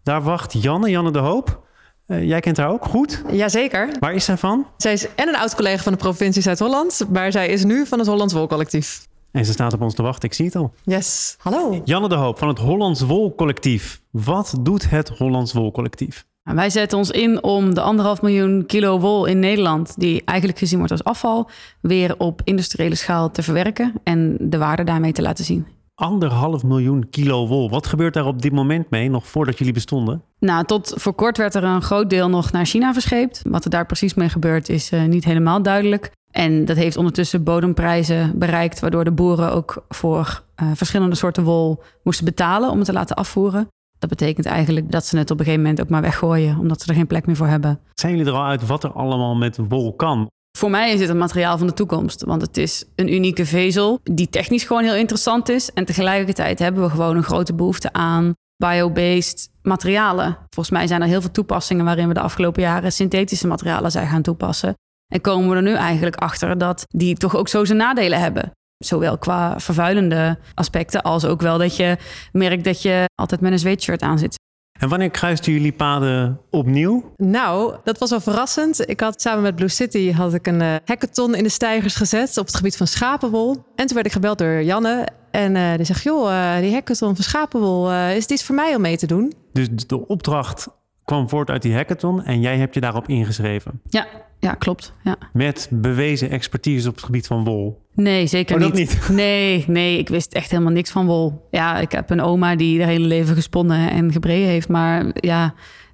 Daar 0.03 0.21
wacht 0.21 0.53
Janne, 0.53 0.89
Janne 0.89 1.11
de 1.11 1.19
Hoop. 1.19 1.63
Eh, 2.05 2.23
jij 2.27 2.39
kent 2.39 2.57
haar 2.57 2.69
ook 2.69 2.85
goed. 2.85 3.23
Jazeker. 3.31 3.89
Waar 3.99 4.13
is 4.13 4.25
zij 4.25 4.37
van? 4.37 4.67
Zij 4.77 4.93
is 4.93 5.07
en 5.15 5.27
een 5.27 5.35
oud-collega 5.35 5.83
van 5.83 5.91
de 5.91 5.97
provincie 5.97 6.41
Zuid-Holland, 6.41 7.05
maar 7.11 7.31
zij 7.31 7.47
is 7.47 7.63
nu 7.63 7.85
van 7.85 7.99
het 7.99 8.07
Hollands 8.07 8.33
Wolcollectief. 8.33 9.07
En 9.31 9.45
ze 9.45 9.51
staat 9.51 9.73
op 9.73 9.81
ons 9.81 9.93
te 9.93 10.01
wachten, 10.01 10.29
ik 10.29 10.35
zie 10.35 10.45
het 10.45 10.55
al. 10.55 10.73
Yes, 10.83 11.35
hallo. 11.37 11.81
Janne 11.85 12.09
de 12.09 12.15
Hoop 12.15 12.37
van 12.37 12.47
het 12.47 12.59
Hollands 12.59 13.01
Wolcollectief. 13.01 14.01
Wat 14.11 14.55
doet 14.59 14.89
het 14.89 15.09
Hollands 15.09 15.53
Wolcollectief? 15.53 16.25
Nou, 16.43 16.57
Wij 16.57 16.69
zetten 16.69 16.97
ons 16.97 17.11
in 17.11 17.43
om 17.43 17.73
de 17.73 17.81
anderhalf 17.81 18.21
miljoen 18.21 18.65
kilo 18.65 18.99
wol 18.99 19.25
in 19.25 19.39
Nederland, 19.39 19.99
die 19.99 20.21
eigenlijk 20.25 20.59
gezien 20.59 20.77
wordt 20.77 20.91
als 20.91 21.03
afval, 21.03 21.49
weer 21.81 22.15
op 22.17 22.41
industriële 22.43 22.95
schaal 22.95 23.31
te 23.31 23.43
verwerken 23.43 23.93
en 24.03 24.37
de 24.39 24.57
waarde 24.57 24.83
daarmee 24.83 25.11
te 25.11 25.21
laten 25.21 25.45
zien. 25.45 25.67
Anderhalf 25.95 26.63
miljoen 26.63 27.09
kilo 27.09 27.47
wol. 27.47 27.69
Wat 27.69 27.87
gebeurt 27.87 28.13
daar 28.13 28.25
op 28.25 28.41
dit 28.41 28.51
moment 28.51 28.89
mee, 28.89 29.09
nog 29.09 29.27
voordat 29.27 29.57
jullie 29.57 29.73
bestonden? 29.73 30.23
Nou, 30.39 30.65
tot 30.65 30.93
voor 30.95 31.13
kort 31.13 31.37
werd 31.37 31.55
er 31.55 31.63
een 31.63 31.81
groot 31.81 32.09
deel 32.09 32.29
nog 32.29 32.51
naar 32.51 32.65
China 32.65 32.93
verscheept. 32.93 33.41
Wat 33.49 33.63
er 33.63 33.69
daar 33.69 33.85
precies 33.85 34.13
mee 34.13 34.29
gebeurt 34.29 34.69
is 34.69 34.91
eh, 34.91 35.03
niet 35.03 35.25
helemaal 35.25 35.61
duidelijk. 35.61 36.11
En 36.31 36.65
dat 36.65 36.77
heeft 36.77 36.97
ondertussen 36.97 37.43
bodemprijzen 37.43 38.39
bereikt, 38.39 38.79
waardoor 38.79 39.03
de 39.03 39.11
boeren 39.11 39.51
ook 39.51 39.85
voor 39.89 40.43
eh, 40.55 40.67
verschillende 40.73 41.15
soorten 41.15 41.43
wol 41.43 41.83
moesten 42.03 42.25
betalen 42.25 42.69
om 42.69 42.77
het 42.77 42.85
te 42.85 42.93
laten 42.93 43.15
afvoeren. 43.15 43.67
Dat 44.03 44.17
betekent 44.17 44.45
eigenlijk 44.45 44.91
dat 44.91 45.05
ze 45.05 45.17
het 45.17 45.31
op 45.31 45.39
een 45.39 45.45
gegeven 45.45 45.63
moment 45.63 45.81
ook 45.81 45.89
maar 45.89 46.01
weggooien, 46.01 46.57
omdat 46.57 46.81
ze 46.81 46.87
er 46.87 46.95
geen 46.95 47.07
plek 47.07 47.25
meer 47.25 47.35
voor 47.35 47.47
hebben. 47.47 47.79
Zijn 47.93 48.15
jullie 48.15 48.31
er 48.31 48.37
al 48.37 48.45
uit 48.45 48.65
wat 48.65 48.83
er 48.83 48.91
allemaal 48.91 49.35
met 49.35 49.57
wol 49.69 49.95
kan? 49.95 50.27
Voor 50.57 50.69
mij 50.69 50.93
is 50.93 50.99
dit 50.99 51.09
een 51.09 51.17
materiaal 51.17 51.57
van 51.57 51.67
de 51.67 51.73
toekomst, 51.73 52.23
want 52.23 52.41
het 52.41 52.57
is 52.57 52.85
een 52.95 53.13
unieke 53.13 53.45
vezel 53.45 53.99
die 54.03 54.29
technisch 54.29 54.63
gewoon 54.63 54.83
heel 54.83 54.95
interessant 54.95 55.49
is. 55.49 55.73
En 55.73 55.85
tegelijkertijd 55.85 56.59
hebben 56.59 56.83
we 56.83 56.89
gewoon 56.89 57.15
een 57.15 57.23
grote 57.23 57.53
behoefte 57.53 57.93
aan 57.93 58.33
bio-based 58.55 59.49
materialen. 59.61 60.37
Volgens 60.49 60.75
mij 60.75 60.87
zijn 60.87 61.01
er 61.01 61.07
heel 61.07 61.21
veel 61.21 61.31
toepassingen 61.31 61.85
waarin 61.85 62.07
we 62.07 62.13
de 62.13 62.19
afgelopen 62.19 62.61
jaren 62.61 62.91
synthetische 62.91 63.47
materialen 63.47 63.91
zijn 63.91 64.07
gaan 64.07 64.21
toepassen. 64.21 64.73
En 65.13 65.21
komen 65.21 65.49
we 65.49 65.55
er 65.55 65.61
nu 65.61 65.73
eigenlijk 65.73 66.15
achter 66.15 66.57
dat 66.57 66.83
die 66.87 67.15
toch 67.15 67.35
ook 67.35 67.47
zo 67.47 67.65
zijn 67.65 67.77
nadelen 67.77 68.19
hebben. 68.19 68.51
Zowel 68.85 69.17
qua 69.17 69.59
vervuilende 69.59 70.37
aspecten 70.53 71.01
als 71.01 71.25
ook 71.25 71.41
wel 71.41 71.57
dat 71.57 71.75
je 71.75 71.97
merkt 72.31 72.63
dat 72.63 72.81
je 72.81 73.05
altijd 73.15 73.41
met 73.41 73.51
een 73.51 73.59
zweetshirt 73.59 74.01
aan 74.01 74.19
zit. 74.19 74.41
En 74.79 74.89
wanneer 74.89 75.09
kruisten 75.09 75.53
jullie 75.53 75.71
paden 75.71 76.39
opnieuw? 76.49 77.13
Nou, 77.17 77.75
dat 77.83 77.97
was 77.97 78.09
wel 78.09 78.19
verrassend. 78.19 78.89
Ik 78.89 78.99
had 78.99 79.21
samen 79.21 79.43
met 79.43 79.55
Blue 79.55 79.67
City 79.67 80.11
had 80.11 80.33
ik 80.33 80.47
een 80.47 80.61
eh, 80.61 80.75
hackathon 80.85 81.35
in 81.35 81.43
de 81.43 81.49
stijgers 81.49 81.95
gezet 81.95 82.37
op 82.37 82.45
het 82.45 82.55
gebied 82.55 82.77
van 82.77 82.87
schapenwol. 82.87 83.51
En 83.75 83.85
toen 83.85 83.95
werd 83.95 84.05
ik 84.05 84.11
gebeld 84.11 84.37
door 84.37 84.63
Janne. 84.63 85.07
En 85.33 85.55
eh, 85.55 85.75
die 85.75 85.85
zegt, 85.85 86.03
joh, 86.03 86.55
eh, 86.55 86.61
die 86.61 86.73
hackathon 86.73 87.15
van 87.15 87.23
schapenwol, 87.23 87.91
eh, 87.91 88.15
is 88.15 88.25
iets 88.25 88.43
voor 88.43 88.55
mij 88.55 88.75
om 88.75 88.81
mee 88.81 88.97
te 88.97 89.07
doen? 89.07 89.33
Dus 89.53 89.67
de 89.87 90.07
opdracht 90.07 90.67
kwam 91.05 91.29
voort 91.29 91.49
uit 91.49 91.61
die 91.61 91.75
hackathon 91.75 92.23
en 92.23 92.41
jij 92.41 92.57
hebt 92.57 92.73
je 92.73 92.79
daarop 92.79 93.07
ingeschreven. 93.07 93.81
Ja, 93.89 94.07
ja 94.39 94.53
klopt. 94.53 94.93
Ja. 95.03 95.15
Met 95.33 95.67
bewezen 95.71 96.29
expertise 96.29 96.89
op 96.89 96.95
het 96.95 97.03
gebied 97.03 97.27
van 97.27 97.43
wol. 97.43 97.81
Nee, 97.93 98.27
zeker 98.27 98.65
Oh, 98.65 98.71
niet? 98.71 98.99
Nee, 99.11 99.63
nee, 99.67 99.97
ik 99.97 100.09
wist 100.09 100.33
echt 100.33 100.51
helemaal 100.51 100.71
niks 100.71 100.91
van 100.91 101.05
wol. 101.05 101.47
Ja, 101.51 101.79
ik 101.79 101.91
heb 101.91 102.09
een 102.09 102.21
oma 102.21 102.55
die 102.55 102.79
haar 102.79 102.89
hele 102.89 103.07
leven 103.07 103.35
gesponnen 103.35 103.89
en 103.89 104.11
gebreid 104.11 104.45
heeft. 104.45 104.67
Maar 104.67 105.05
ja, 105.13 105.53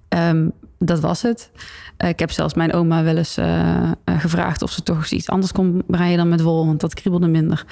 ehm, 0.09 0.49
dat 0.77 0.99
was 0.99 1.21
het. 1.21 1.51
Eh, 1.99 2.09
ik 2.09 2.19
heb 2.19 2.31
zelfs 2.31 2.53
mijn 2.53 2.73
oma 2.73 3.03
wel 3.03 3.17
eens 3.17 3.37
eh, 3.37 3.81
eh, 3.81 3.91
gevraagd 4.19 4.61
of 4.61 4.71
ze 4.71 4.83
toch 4.83 4.97
eens 4.97 5.11
iets 5.11 5.29
anders 5.29 5.51
kon 5.51 5.83
breien 5.87 6.17
dan 6.17 6.29
met 6.29 6.41
wol. 6.41 6.65
Want 6.65 6.79
dat 6.79 6.93
kriebelde 6.93 7.27
minder. 7.27 7.65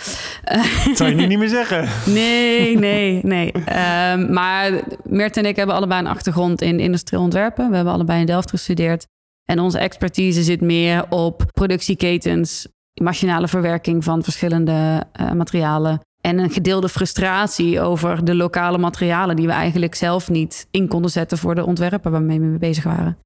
Dat 0.85 0.97
zou 0.97 1.09
je 1.09 1.15
nu 1.15 1.25
niet 1.25 1.37
meer 1.37 1.49
zeggen. 1.49 1.87
Nee, 2.13 2.77
nee, 2.77 3.19
nee. 3.23 3.51
Ehm, 3.51 4.33
maar 4.33 4.71
Mert 5.03 5.37
en 5.37 5.45
ik 5.45 5.55
hebben 5.55 5.75
allebei 5.75 5.99
een 5.99 6.07
achtergrond 6.07 6.61
in 6.61 6.79
industrieel 6.79 7.21
ontwerpen. 7.21 7.69
We 7.69 7.75
hebben 7.75 7.93
allebei 7.93 8.19
in 8.19 8.25
Delft 8.25 8.49
gestudeerd. 8.49 9.05
En 9.45 9.59
onze 9.59 9.79
expertise 9.79 10.43
zit 10.43 10.61
meer 10.61 11.05
op 11.09 11.43
productieketens, 11.53 12.67
machinale 13.01 13.47
verwerking 13.47 14.03
van 14.03 14.23
verschillende 14.23 15.03
materialen. 15.35 15.99
En 16.21 16.37
een 16.37 16.51
gedeelde 16.51 16.89
frustratie 16.89 17.81
over 17.81 18.25
de 18.25 18.35
lokale 18.35 18.77
materialen 18.77 19.35
die 19.35 19.47
we 19.47 19.53
eigenlijk 19.53 19.95
zelf 19.95 20.29
niet 20.29 20.67
in 20.71 20.87
konden 20.87 21.11
zetten 21.11 21.37
voor 21.37 21.55
de 21.55 21.65
ontwerpen 21.65 22.11
waarmee 22.11 22.39
we 22.39 22.45
mee 22.45 22.57
bezig 22.57 22.83
waren. 22.83 23.17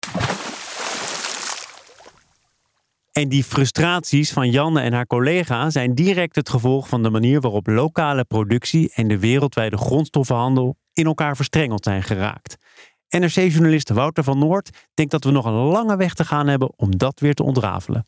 En 3.11 3.29
die 3.29 3.43
frustraties 3.43 4.31
van 4.31 4.49
Janne 4.49 4.81
en 4.81 4.93
haar 4.93 5.07
collega 5.07 5.69
zijn 5.69 5.95
direct 5.95 6.35
het 6.35 6.49
gevolg 6.49 6.87
van 6.87 7.03
de 7.03 7.09
manier 7.09 7.41
waarop 7.41 7.67
lokale 7.67 8.25
productie 8.25 8.91
en 8.93 9.07
de 9.07 9.19
wereldwijde 9.19 9.77
grondstoffenhandel 9.77 10.77
in 10.93 11.05
elkaar 11.05 11.35
verstrengeld 11.35 11.83
zijn 11.83 12.03
geraakt. 12.03 12.57
NRC-journalist 13.09 13.89
Wouter 13.89 14.23
van 14.23 14.39
Noord 14.39 14.87
denkt 14.93 15.11
dat 15.11 15.23
we 15.23 15.31
nog 15.31 15.45
een 15.45 15.53
lange 15.53 15.97
weg 15.97 16.13
te 16.13 16.25
gaan 16.25 16.47
hebben 16.47 16.73
om 16.75 16.97
dat 16.97 17.19
weer 17.19 17.33
te 17.33 17.43
ontrafelen. 17.43 18.05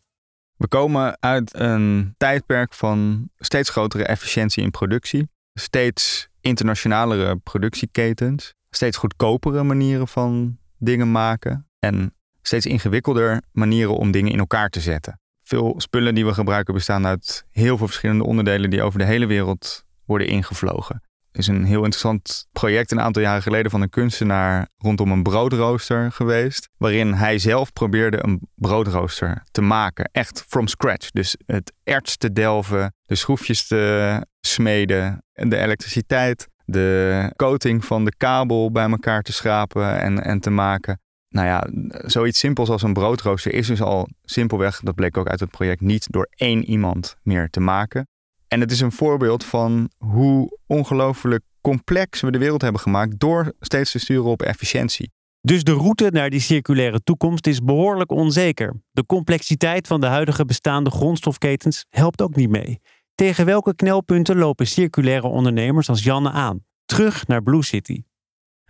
We 0.58 0.68
komen 0.68 1.18
uit 1.20 1.56
een 1.56 2.14
tijdperk 2.18 2.74
van 2.74 3.30
steeds 3.38 3.70
grotere 3.70 4.06
efficiëntie 4.06 4.64
in 4.64 4.72
productie, 4.72 5.30
steeds 5.54 6.30
internationalere 6.42 7.36
productieketens, 7.36 8.54
steeds 8.70 8.98
goedkopere 8.98 9.64
manieren 9.64 10.08
van 10.08 10.58
dingen 10.78 11.12
maken 11.12 11.68
en 11.80 12.14
steeds 12.48 12.66
ingewikkelder 12.66 13.42
manieren 13.52 13.96
om 13.96 14.12
dingen 14.12 14.32
in 14.32 14.40
elkaar 14.40 14.70
te 14.70 14.80
zetten. 14.80 15.20
Veel 15.44 15.74
spullen 15.78 16.16
die 16.16 16.26
we 16.26 16.34
gebruiken 16.34 16.74
bestaan 16.74 17.06
uit 17.06 17.46
heel 17.50 17.78
veel 17.78 17.88
verschillende 17.88 18.24
onderdelen 18.24 18.70
die 18.70 18.82
over 18.82 19.00
de 19.00 19.06
hele 19.06 19.26
wereld 19.26 19.84
worden 20.06 20.28
ingevlogen. 20.28 21.02
is 21.32 21.48
een 21.48 21.66
heel 21.66 21.84
interessant 21.84 22.48
project 22.52 22.92
een 22.92 23.02
aantal 23.02 23.22
jaren 23.22 23.42
geleden 23.42 23.72
van 23.72 23.82
een 23.82 23.90
kunstenaar 23.90 24.68
rondom 24.78 25.12
een 25.12 25.24
broodrooster 25.24 26.12
geweest. 26.12 26.70
Waarin 26.78 27.14
hij 27.14 27.40
zelf 27.40 27.74
probeerde 27.74 28.24
een 28.24 28.42
broodrooster 28.56 29.44
te 29.52 29.62
maken. 29.62 30.10
Echt 30.12 30.44
from 30.48 30.68
scratch. 30.68 31.12
Dus 31.12 31.36
het 31.46 31.74
erts 31.84 32.18
te 32.18 32.32
delven, 32.32 32.96
de 33.02 33.16
schroefjes 33.16 33.68
te 33.68 34.26
smeden, 34.40 35.24
en 35.34 35.50
de 35.50 35.58
elektriciteit, 35.58 36.48
de 36.66 37.32
coating 37.36 37.86
van 37.86 38.06
de 38.06 38.16
kabel 38.18 38.72
bij 38.72 38.90
elkaar 38.90 39.22
te 39.22 39.34
schrapen 39.34 40.00
en, 40.00 40.24
en 40.24 40.40
te 40.40 40.50
maken. 40.50 41.02
Nou 41.34 41.48
ja, 41.48 41.68
zoiets 42.10 42.40
simpels 42.40 42.70
als 42.70 42.82
een 42.82 42.94
broodrooster 42.94 43.54
is 43.54 43.68
dus 43.68 43.82
al 43.82 44.08
simpelweg, 44.24 44.80
dat 44.80 44.96
bleek 44.96 45.18
ook 45.18 45.28
uit 45.28 45.40
het 45.40 45.50
project, 45.50 45.82
niet 45.82 46.08
door 46.12 46.28
één 46.36 46.66
iemand 46.66 47.16
meer 47.24 47.50
te 47.50 47.60
maken. 47.60 48.08
En 48.48 48.60
het 48.60 48.72
is 48.72 48.80
een 48.80 48.92
voorbeeld 48.92 49.44
van 49.44 49.90
hoe 49.98 50.58
ongelooflijk 50.68 51.44
complex 51.62 52.22
we 52.22 52.32
de 52.32 52.38
wereld 52.38 52.62
hebben 52.62 52.82
gemaakt 52.82 53.20
door 53.20 53.54
steeds 53.60 53.92
te 53.92 54.00
sturen 54.00 54.26
op 54.26 54.42
efficiëntie. 54.42 55.12
Dus 55.42 55.64
de 55.64 55.74
route 55.74 56.10
naar 56.12 56.30
die 56.30 56.40
circulaire 56.40 57.04
toekomst 57.04 57.48
is 57.48 57.60
behoorlijk 57.60 58.12
onzeker. 58.12 58.82
De 58.92 59.06
complexiteit 59.06 59.88
van 59.88 60.02
de 60.02 60.08
huidige 60.08 60.46
bestaande 60.46 60.90
grondstofketens 60.90 61.86
helpt 61.90 62.22
ook 62.22 62.36
niet 62.36 62.50
mee. 62.50 62.80
Tegen 63.16 63.46
welke 63.46 63.76
knelpunten 63.76 64.38
lopen 64.38 64.68
circulaire 64.68 65.28
ondernemers 65.28 65.90
als 65.90 66.04
Janne 66.04 66.32
aan? 66.32 66.66
Terug 66.86 67.28
naar 67.28 67.44
Blue 67.44 67.64
City. 67.64 68.04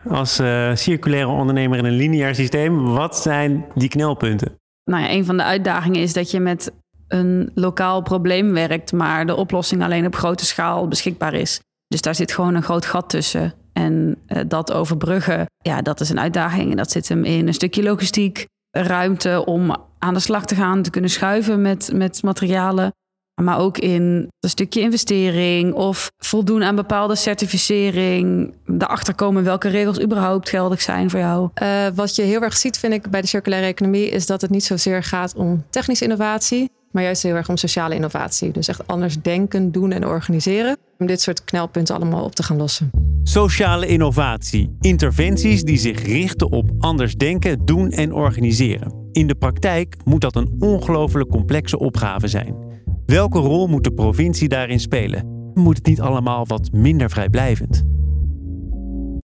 Als 0.09 0.39
uh, 0.39 0.75
circulaire 0.75 1.29
ondernemer 1.29 1.77
in 1.77 1.85
een 1.85 1.95
lineair 1.95 2.35
systeem, 2.35 2.85
wat 2.85 3.17
zijn 3.17 3.65
die 3.75 3.89
knelpunten? 3.89 4.55
Nou 4.83 5.03
ja, 5.03 5.11
een 5.11 5.25
van 5.25 5.37
de 5.37 5.43
uitdagingen 5.43 6.01
is 6.01 6.13
dat 6.13 6.31
je 6.31 6.39
met 6.39 6.71
een 7.07 7.51
lokaal 7.55 8.01
probleem 8.01 8.53
werkt, 8.53 8.91
maar 8.91 9.25
de 9.25 9.35
oplossing 9.35 9.83
alleen 9.83 10.05
op 10.05 10.15
grote 10.15 10.45
schaal 10.45 10.87
beschikbaar 10.87 11.33
is. 11.33 11.59
Dus 11.87 12.01
daar 12.01 12.15
zit 12.15 12.31
gewoon 12.31 12.55
een 12.55 12.63
groot 12.63 12.85
gat 12.85 13.09
tussen. 13.09 13.53
En 13.73 14.17
uh, 14.27 14.41
dat 14.47 14.71
overbruggen, 14.71 15.45
ja, 15.61 15.81
dat 15.81 15.99
is 15.99 16.09
een 16.09 16.19
uitdaging. 16.19 16.71
En 16.71 16.77
dat 16.77 16.91
zit 16.91 17.09
hem 17.09 17.23
in 17.23 17.47
een 17.47 17.53
stukje 17.53 17.83
logistiek, 17.83 18.47
ruimte 18.71 19.45
om 19.45 19.75
aan 19.99 20.13
de 20.13 20.19
slag 20.19 20.45
te 20.45 20.55
gaan, 20.55 20.81
te 20.81 20.89
kunnen 20.89 21.09
schuiven 21.09 21.61
met, 21.61 21.91
met 21.93 22.23
materialen. 22.23 22.91
Maar 23.41 23.59
ook 23.59 23.77
in 23.77 24.01
een 24.39 24.49
stukje 24.49 24.81
investering 24.81 25.73
of 25.73 26.11
voldoen 26.17 26.63
aan 26.63 26.75
bepaalde 26.75 27.15
certificering. 27.15 28.53
Daarachter 28.65 29.15
komen 29.15 29.43
welke 29.43 29.69
regels 29.69 30.01
überhaupt 30.01 30.49
geldig 30.49 30.81
zijn 30.81 31.09
voor 31.09 31.19
jou. 31.19 31.49
Uh, 31.61 31.87
wat 31.95 32.15
je 32.15 32.21
heel 32.21 32.41
erg 32.41 32.57
ziet, 32.57 32.77
vind 32.77 32.93
ik, 32.93 33.09
bij 33.09 33.21
de 33.21 33.27
circulaire 33.27 33.67
economie, 33.67 34.09
is 34.09 34.25
dat 34.25 34.41
het 34.41 34.49
niet 34.49 34.63
zozeer 34.63 35.03
gaat 35.03 35.35
om 35.35 35.63
technische 35.69 36.03
innovatie, 36.03 36.69
maar 36.91 37.03
juist 37.03 37.23
heel 37.23 37.35
erg 37.35 37.49
om 37.49 37.57
sociale 37.57 37.95
innovatie. 37.95 38.51
Dus 38.51 38.67
echt 38.67 38.87
anders 38.87 39.21
denken, 39.21 39.71
doen 39.71 39.91
en 39.91 40.07
organiseren. 40.07 40.77
Om 40.97 41.05
dit 41.05 41.21
soort 41.21 41.43
knelpunten 41.43 41.95
allemaal 41.95 42.23
op 42.23 42.35
te 42.35 42.43
gaan 42.43 42.57
lossen. 42.57 42.89
Sociale 43.23 43.87
innovatie. 43.87 44.75
Interventies 44.79 45.63
die 45.63 45.77
zich 45.77 46.03
richten 46.03 46.51
op 46.51 46.69
anders 46.79 47.15
denken, 47.15 47.65
doen 47.65 47.91
en 47.91 48.13
organiseren. 48.13 48.93
In 49.11 49.27
de 49.27 49.35
praktijk 49.35 49.95
moet 50.03 50.21
dat 50.21 50.35
een 50.35 50.55
ongelooflijk 50.59 51.29
complexe 51.29 51.79
opgave 51.79 52.27
zijn. 52.27 52.55
Welke 53.05 53.39
rol 53.39 53.67
moet 53.67 53.83
de 53.83 53.93
provincie 53.93 54.47
daarin 54.47 54.79
spelen? 54.79 55.51
Moet 55.53 55.77
het 55.77 55.85
niet 55.85 56.01
allemaal 56.01 56.47
wat 56.47 56.71
minder 56.71 57.09
vrijblijvend? 57.09 57.75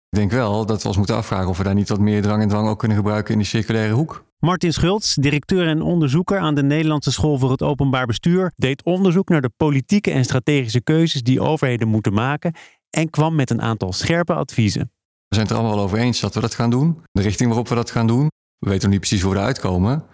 Ik 0.08 0.18
denk 0.18 0.30
wel 0.30 0.66
dat 0.66 0.82
we 0.82 0.88
ons 0.88 0.96
moeten 0.96 1.16
afvragen 1.16 1.48
of 1.48 1.58
we 1.58 1.64
daar 1.64 1.74
niet 1.74 1.88
wat 1.88 2.00
meer 2.00 2.22
drang 2.22 2.42
en 2.42 2.48
dwang 2.48 2.68
ook 2.68 2.78
kunnen 2.78 2.96
gebruiken 2.96 3.32
in 3.32 3.38
die 3.38 3.48
circulaire 3.48 3.94
hoek. 3.94 4.24
Martin 4.38 4.72
Schultz, 4.72 5.14
directeur 5.14 5.66
en 5.66 5.82
onderzoeker 5.82 6.38
aan 6.38 6.54
de 6.54 6.62
Nederlandse 6.62 7.12
School 7.12 7.38
voor 7.38 7.50
het 7.50 7.62
Openbaar 7.62 8.06
Bestuur, 8.06 8.52
deed 8.56 8.84
onderzoek 8.84 9.28
naar 9.28 9.40
de 9.40 9.50
politieke 9.56 10.10
en 10.10 10.24
strategische 10.24 10.82
keuzes 10.82 11.22
die 11.22 11.40
overheden 11.40 11.88
moeten 11.88 12.12
maken 12.12 12.54
en 12.90 13.10
kwam 13.10 13.34
met 13.34 13.50
een 13.50 13.62
aantal 13.62 13.92
scherpe 13.92 14.34
adviezen. 14.34 14.90
We 15.28 15.34
zijn 15.34 15.46
het 15.46 15.56
er 15.56 15.62
allemaal 15.62 15.84
over 15.84 15.98
eens 15.98 16.20
dat 16.20 16.34
we 16.34 16.40
dat 16.40 16.54
gaan 16.54 16.70
doen, 16.70 17.02
de 17.12 17.22
richting 17.22 17.48
waarop 17.48 17.68
we 17.68 17.74
dat 17.74 17.90
gaan 17.90 18.06
doen. 18.06 18.28
We 18.58 18.68
weten 18.68 18.82
nog 18.82 18.90
niet 18.90 19.08
precies 19.08 19.22
hoe 19.22 19.32
we 19.32 19.38
eruit 19.38 19.58
komen. 19.58 20.04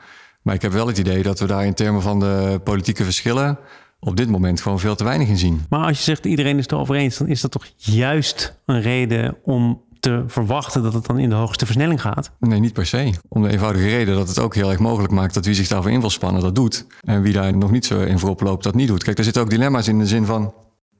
Maar 0.44 0.54
ik 0.54 0.62
heb 0.62 0.72
wel 0.72 0.86
het 0.86 0.98
idee 0.98 1.22
dat 1.22 1.38
we 1.38 1.46
daar 1.46 1.66
in 1.66 1.74
termen 1.74 2.02
van 2.02 2.20
de 2.20 2.60
politieke 2.64 3.04
verschillen 3.04 3.58
op 4.00 4.16
dit 4.16 4.28
moment 4.28 4.60
gewoon 4.60 4.80
veel 4.80 4.94
te 4.94 5.04
weinig 5.04 5.28
in 5.28 5.38
zien. 5.38 5.64
Maar 5.68 5.86
als 5.86 5.96
je 5.96 6.04
zegt 6.04 6.26
iedereen 6.26 6.56
is 6.56 6.62
het 6.62 6.72
erover 6.72 6.94
eens, 6.94 7.16
dan 7.16 7.28
is 7.28 7.40
dat 7.40 7.50
toch 7.50 7.66
juist 7.76 8.58
een 8.66 8.80
reden 8.80 9.36
om 9.44 9.82
te 10.00 10.24
verwachten 10.26 10.82
dat 10.82 10.92
het 10.92 11.06
dan 11.06 11.18
in 11.18 11.28
de 11.28 11.34
hoogste 11.34 11.64
versnelling 11.64 12.00
gaat? 12.00 12.30
Nee, 12.38 12.60
niet 12.60 12.72
per 12.72 12.86
se. 12.86 13.12
Om 13.28 13.42
de 13.42 13.48
eenvoudige 13.48 13.88
reden 13.88 14.14
dat 14.14 14.28
het 14.28 14.38
ook 14.38 14.54
heel 14.54 14.70
erg 14.70 14.78
mogelijk 14.78 15.12
maakt 15.12 15.34
dat 15.34 15.44
wie 15.44 15.54
zich 15.54 15.68
daarvoor 15.68 15.90
in 15.90 16.00
wil 16.00 16.10
spannen 16.10 16.42
dat 16.42 16.54
doet. 16.54 16.86
En 17.00 17.22
wie 17.22 17.32
daar 17.32 17.56
nog 17.56 17.70
niet 17.70 17.86
zo 17.86 18.00
in 18.00 18.18
voorop 18.18 18.40
loopt 18.40 18.64
dat 18.64 18.74
niet 18.74 18.88
doet. 18.88 19.04
Kijk, 19.04 19.18
er 19.18 19.24
zitten 19.24 19.42
ook 19.42 19.50
dilemma's 19.50 19.88
in 19.88 19.98
de 19.98 20.06
zin 20.06 20.24
van 20.24 20.54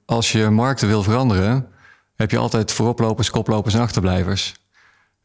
als 0.04 0.32
je 0.32 0.50
markten 0.50 0.88
wil 0.88 1.02
veranderen, 1.02 1.66
heb 2.14 2.30
je 2.30 2.38
altijd 2.38 2.72
vooroplopers, 2.72 3.30
koplopers 3.30 3.74
en 3.74 3.80
achterblijvers. 3.80 4.54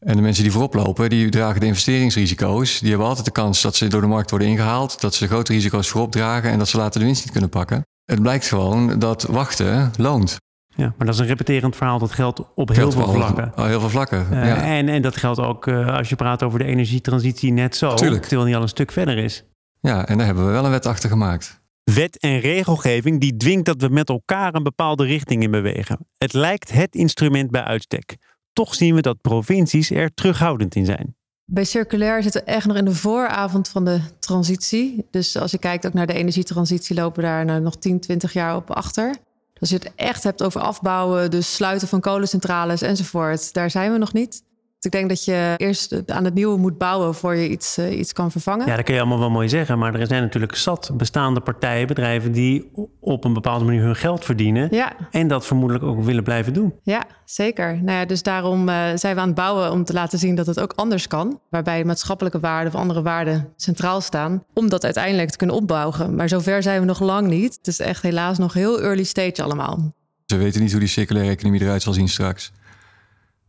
En 0.00 0.16
de 0.16 0.22
mensen 0.22 0.42
die 0.42 0.52
voorop 0.52 0.74
lopen, 0.74 1.10
die 1.10 1.28
dragen 1.28 1.60
de 1.60 1.66
investeringsrisico's. 1.66 2.78
Die 2.78 2.88
hebben 2.88 3.06
altijd 3.06 3.26
de 3.26 3.32
kans 3.32 3.62
dat 3.62 3.76
ze 3.76 3.86
door 3.86 4.00
de 4.00 4.06
markt 4.06 4.30
worden 4.30 4.48
ingehaald, 4.48 5.00
dat 5.00 5.14
ze 5.14 5.26
grote 5.26 5.52
risico's 5.52 5.88
voorop 5.88 6.12
dragen 6.12 6.50
en 6.50 6.58
dat 6.58 6.68
ze 6.68 6.76
later 6.76 7.00
de 7.00 7.06
winst 7.06 7.22
niet 7.22 7.32
kunnen 7.32 7.50
pakken. 7.50 7.86
Het 8.04 8.22
blijkt 8.22 8.48
gewoon 8.48 8.98
dat 8.98 9.22
wachten 9.22 9.92
loont. 9.96 10.36
Ja, 10.74 10.94
maar 10.96 11.06
dat 11.06 11.14
is 11.14 11.20
een 11.20 11.26
repeterend 11.26 11.76
verhaal. 11.76 11.98
Dat 11.98 12.12
geldt 12.12 12.40
op 12.54 12.68
heel 12.68 12.92
veel 12.92 13.12
vlakken. 13.12 13.54
Al 13.54 13.66
heel 13.66 13.80
veel 13.80 13.88
vlakken. 13.88 14.26
Uh, 14.32 14.46
ja. 14.46 14.62
en, 14.62 14.88
en 14.88 15.02
dat 15.02 15.16
geldt 15.16 15.40
ook 15.40 15.66
uh, 15.66 15.96
als 15.96 16.08
je 16.08 16.16
praat 16.16 16.42
over 16.42 16.58
de 16.58 16.64
energietransitie 16.64 17.52
net 17.52 17.76
zo. 17.76 17.94
Tuurlijk. 17.94 18.22
Terwijl 18.22 18.44
die 18.44 18.56
al 18.56 18.62
een 18.62 18.68
stuk 18.68 18.92
verder 18.92 19.18
is. 19.18 19.44
Ja, 19.80 20.06
en 20.06 20.16
daar 20.16 20.26
hebben 20.26 20.46
we 20.46 20.52
wel 20.52 20.64
een 20.64 20.70
wet 20.70 20.86
achter 20.86 21.08
gemaakt. 21.08 21.60
Wet 21.84 22.18
en 22.18 22.40
regelgeving 22.40 23.20
die 23.20 23.36
dwingt 23.36 23.64
dat 23.64 23.80
we 23.80 23.88
met 23.88 24.08
elkaar 24.08 24.54
een 24.54 24.62
bepaalde 24.62 25.04
richting 25.04 25.42
in 25.42 25.50
bewegen. 25.50 25.98
Het 26.18 26.32
lijkt 26.32 26.72
het 26.72 26.94
instrument 26.94 27.50
bij 27.50 27.62
uitstek. 27.62 28.16
Toch 28.52 28.74
zien 28.74 28.94
we 28.94 29.00
dat 29.00 29.20
provincies 29.20 29.90
er 29.90 30.14
terughoudend 30.14 30.74
in 30.74 30.84
zijn. 30.84 31.14
Bij 31.44 31.64
circulair 31.64 32.22
zitten 32.22 32.44
we 32.44 32.50
echt 32.50 32.66
nog 32.66 32.76
in 32.76 32.84
de 32.84 32.94
vooravond 32.94 33.68
van 33.68 33.84
de 33.84 34.00
transitie. 34.18 35.06
Dus 35.10 35.36
als 35.36 35.50
je 35.50 35.58
kijkt 35.58 35.86
ook 35.86 35.92
naar 35.92 36.06
de 36.06 36.12
energietransitie, 36.12 36.96
lopen 36.96 37.22
we 37.22 37.28
daar 37.28 37.44
nou 37.44 37.60
nog 37.60 37.76
10, 37.76 38.00
20 38.00 38.32
jaar 38.32 38.56
op 38.56 38.70
achter. 38.70 39.16
Als 39.60 39.70
je 39.70 39.76
het 39.76 39.92
echt 39.94 40.22
hebt 40.22 40.42
over 40.42 40.60
afbouwen, 40.60 41.30
dus 41.30 41.54
sluiten 41.54 41.88
van 41.88 42.00
kolencentrales 42.00 42.82
enzovoort, 42.82 43.52
daar 43.52 43.70
zijn 43.70 43.92
we 43.92 43.98
nog 43.98 44.12
niet. 44.12 44.42
Dus 44.80 44.90
ik 44.92 44.98
denk 44.98 45.08
dat 45.08 45.24
je 45.24 45.54
eerst 45.56 46.10
aan 46.12 46.24
het 46.24 46.34
nieuwe 46.34 46.58
moet 46.58 46.78
bouwen 46.78 47.14
voor 47.14 47.34
je 47.34 47.48
iets, 47.48 47.78
uh, 47.78 47.98
iets 47.98 48.12
kan 48.12 48.30
vervangen. 48.30 48.66
Ja, 48.66 48.76
dat 48.76 48.84
kun 48.84 48.94
je 48.94 49.00
allemaal 49.00 49.18
wel 49.18 49.30
mooi 49.30 49.48
zeggen. 49.48 49.78
Maar 49.78 49.94
er 49.94 50.06
zijn 50.06 50.22
natuurlijk 50.22 50.54
zat 50.54 50.90
bestaande 50.94 51.40
partijen, 51.40 51.86
bedrijven 51.86 52.32
die 52.32 52.70
op 53.00 53.24
een 53.24 53.32
bepaalde 53.32 53.64
manier 53.64 53.82
hun 53.82 53.96
geld 53.96 54.24
verdienen. 54.24 54.68
Ja. 54.70 54.92
En 55.10 55.28
dat 55.28 55.46
vermoedelijk 55.46 55.84
ook 55.86 56.02
willen 56.02 56.22
blijven 56.22 56.52
doen. 56.52 56.74
Ja, 56.82 57.04
zeker. 57.24 57.82
Nou 57.82 57.98
ja, 57.98 58.04
dus 58.04 58.22
daarom 58.22 58.68
uh, 58.68 58.84
zijn 58.94 59.14
we 59.14 59.20
aan 59.20 59.26
het 59.26 59.36
bouwen 59.36 59.72
om 59.72 59.84
te 59.84 59.92
laten 59.92 60.18
zien 60.18 60.34
dat 60.34 60.46
het 60.46 60.60
ook 60.60 60.72
anders 60.76 61.06
kan. 61.06 61.40
Waarbij 61.50 61.84
maatschappelijke 61.84 62.40
waarden 62.40 62.72
of 62.72 62.80
andere 62.80 63.02
waarden 63.02 63.52
centraal 63.56 64.00
staan. 64.00 64.44
Om 64.54 64.68
dat 64.68 64.84
uiteindelijk 64.84 65.30
te 65.30 65.36
kunnen 65.36 65.56
opbouwen. 65.56 66.14
Maar 66.14 66.28
zover 66.28 66.62
zijn 66.62 66.80
we 66.80 66.86
nog 66.86 67.00
lang 67.00 67.26
niet. 67.26 67.56
Het 67.56 67.66
is 67.66 67.80
echt 67.80 68.02
helaas 68.02 68.38
nog 68.38 68.52
heel 68.52 68.80
early 68.80 69.04
stage 69.04 69.42
allemaal. 69.42 69.94
Ze 70.26 70.36
weten 70.36 70.60
niet 70.60 70.70
hoe 70.70 70.80
die 70.80 70.88
circulaire 70.88 71.32
economie 71.32 71.60
eruit 71.60 71.82
zal 71.82 71.92
zien 71.92 72.08
straks. 72.08 72.52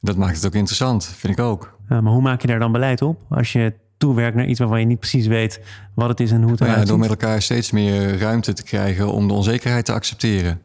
Dat 0.01 0.17
maakt 0.17 0.36
het 0.36 0.46
ook 0.46 0.55
interessant, 0.55 1.05
vind 1.05 1.38
ik 1.38 1.46
ook. 1.46 1.77
Ja, 1.89 2.01
maar 2.01 2.13
hoe 2.13 2.22
maak 2.22 2.41
je 2.41 2.48
daar 2.48 2.60
dan 2.60 2.72
beleid 2.72 3.01
op? 3.01 3.20
Als 3.29 3.51
je 3.51 3.74
toewerkt 3.98 4.36
naar 4.36 4.48
iets 4.48 4.60
waarvan 4.60 4.79
je 4.79 4.86
niet 4.86 5.00
precies 5.00 5.27
weet 5.27 5.62
wat 5.96 6.10
het 6.10 6.20
is 6.20 6.31
en 6.31 6.41
hoe 6.41 6.51
het 6.51 6.62
eruit 6.62 6.79
ja, 6.79 6.86
Door 6.86 7.00
met 7.00 7.10
elkaar 7.10 7.41
steeds 7.41 7.72
meer 7.72 8.17
ruimte 8.17 8.53
te 8.53 8.63
krijgen 8.63 9.12
om 9.12 9.27
de 9.27 9.34
onzekerheid 9.34 9.86
te 9.86 9.93
accepteren. 9.93 10.62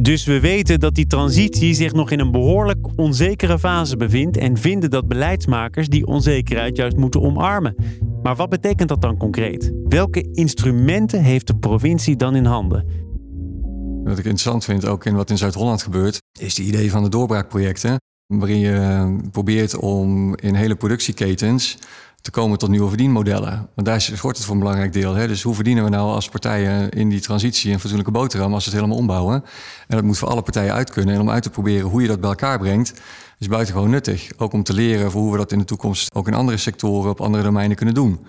Dus 0.00 0.24
we 0.24 0.40
weten 0.40 0.80
dat 0.80 0.94
die 0.94 1.06
transitie 1.06 1.74
zich 1.74 1.92
nog 1.92 2.10
in 2.10 2.20
een 2.20 2.30
behoorlijk 2.30 2.86
onzekere 2.96 3.58
fase 3.58 3.96
bevindt 3.96 4.36
en 4.36 4.56
vinden 4.56 4.90
dat 4.90 5.08
beleidsmakers 5.08 5.88
die 5.88 6.06
onzekerheid 6.06 6.76
juist 6.76 6.96
moeten 6.96 7.22
omarmen. 7.22 7.74
Maar 8.22 8.36
wat 8.36 8.48
betekent 8.48 8.88
dat 8.88 9.02
dan 9.02 9.16
concreet? 9.16 9.72
Welke 9.88 10.28
instrumenten 10.32 11.22
heeft 11.22 11.46
de 11.46 11.56
provincie 11.56 12.16
dan 12.16 12.34
in 12.36 12.44
handen? 12.44 12.86
Wat 14.04 14.18
ik 14.18 14.24
interessant 14.24 14.64
vind, 14.64 14.86
ook 14.86 15.04
in 15.04 15.14
wat 15.14 15.30
in 15.30 15.38
Zuid-Holland 15.38 15.82
gebeurt, 15.82 16.21
is 16.38 16.54
de 16.54 16.62
idee 16.62 16.90
van 16.90 17.02
de 17.02 17.08
doorbraakprojecten. 17.08 18.00
Waarin 18.26 18.58
je 18.58 19.16
probeert 19.32 19.76
om 19.76 20.36
in 20.36 20.54
hele 20.54 20.76
productieketens 20.76 21.78
te 22.20 22.30
komen 22.30 22.58
tot 22.58 22.68
nieuwe 22.68 22.88
verdienmodellen. 22.88 23.68
Want 23.74 23.86
daar 23.86 24.00
schort 24.00 24.36
het 24.36 24.44
voor 24.44 24.54
een 24.54 24.60
belangrijk 24.60 24.92
deel. 24.92 25.14
Hè? 25.14 25.28
Dus 25.28 25.42
hoe 25.42 25.54
verdienen 25.54 25.84
we 25.84 25.90
nou 25.90 26.10
als 26.10 26.28
partijen 26.28 26.90
in 26.90 27.08
die 27.08 27.20
transitie 27.20 27.72
een 27.72 27.78
fatsoenlijke 27.78 28.12
boterham 28.12 28.54
als 28.54 28.64
we 28.64 28.70
het 28.70 28.78
helemaal 28.80 29.00
ombouwen? 29.00 29.44
En 29.88 29.96
dat 29.96 30.04
moet 30.04 30.18
voor 30.18 30.28
alle 30.28 30.42
partijen 30.42 30.72
uit 30.72 30.90
kunnen. 30.90 31.14
En 31.14 31.20
om 31.20 31.30
uit 31.30 31.42
te 31.42 31.50
proberen 31.50 31.88
hoe 31.88 32.02
je 32.02 32.08
dat 32.08 32.20
bij 32.20 32.30
elkaar 32.30 32.58
brengt, 32.58 33.00
is 33.38 33.48
buitengewoon 33.48 33.90
nuttig. 33.90 34.30
Ook 34.36 34.52
om 34.52 34.62
te 34.62 34.72
leren 34.72 35.10
voor 35.10 35.20
hoe 35.20 35.32
we 35.32 35.38
dat 35.38 35.52
in 35.52 35.58
de 35.58 35.64
toekomst 35.64 36.14
ook 36.14 36.26
in 36.26 36.34
andere 36.34 36.56
sectoren, 36.56 37.10
op 37.10 37.20
andere 37.20 37.42
domeinen 37.42 37.76
kunnen 37.76 37.94
doen. 37.94 38.26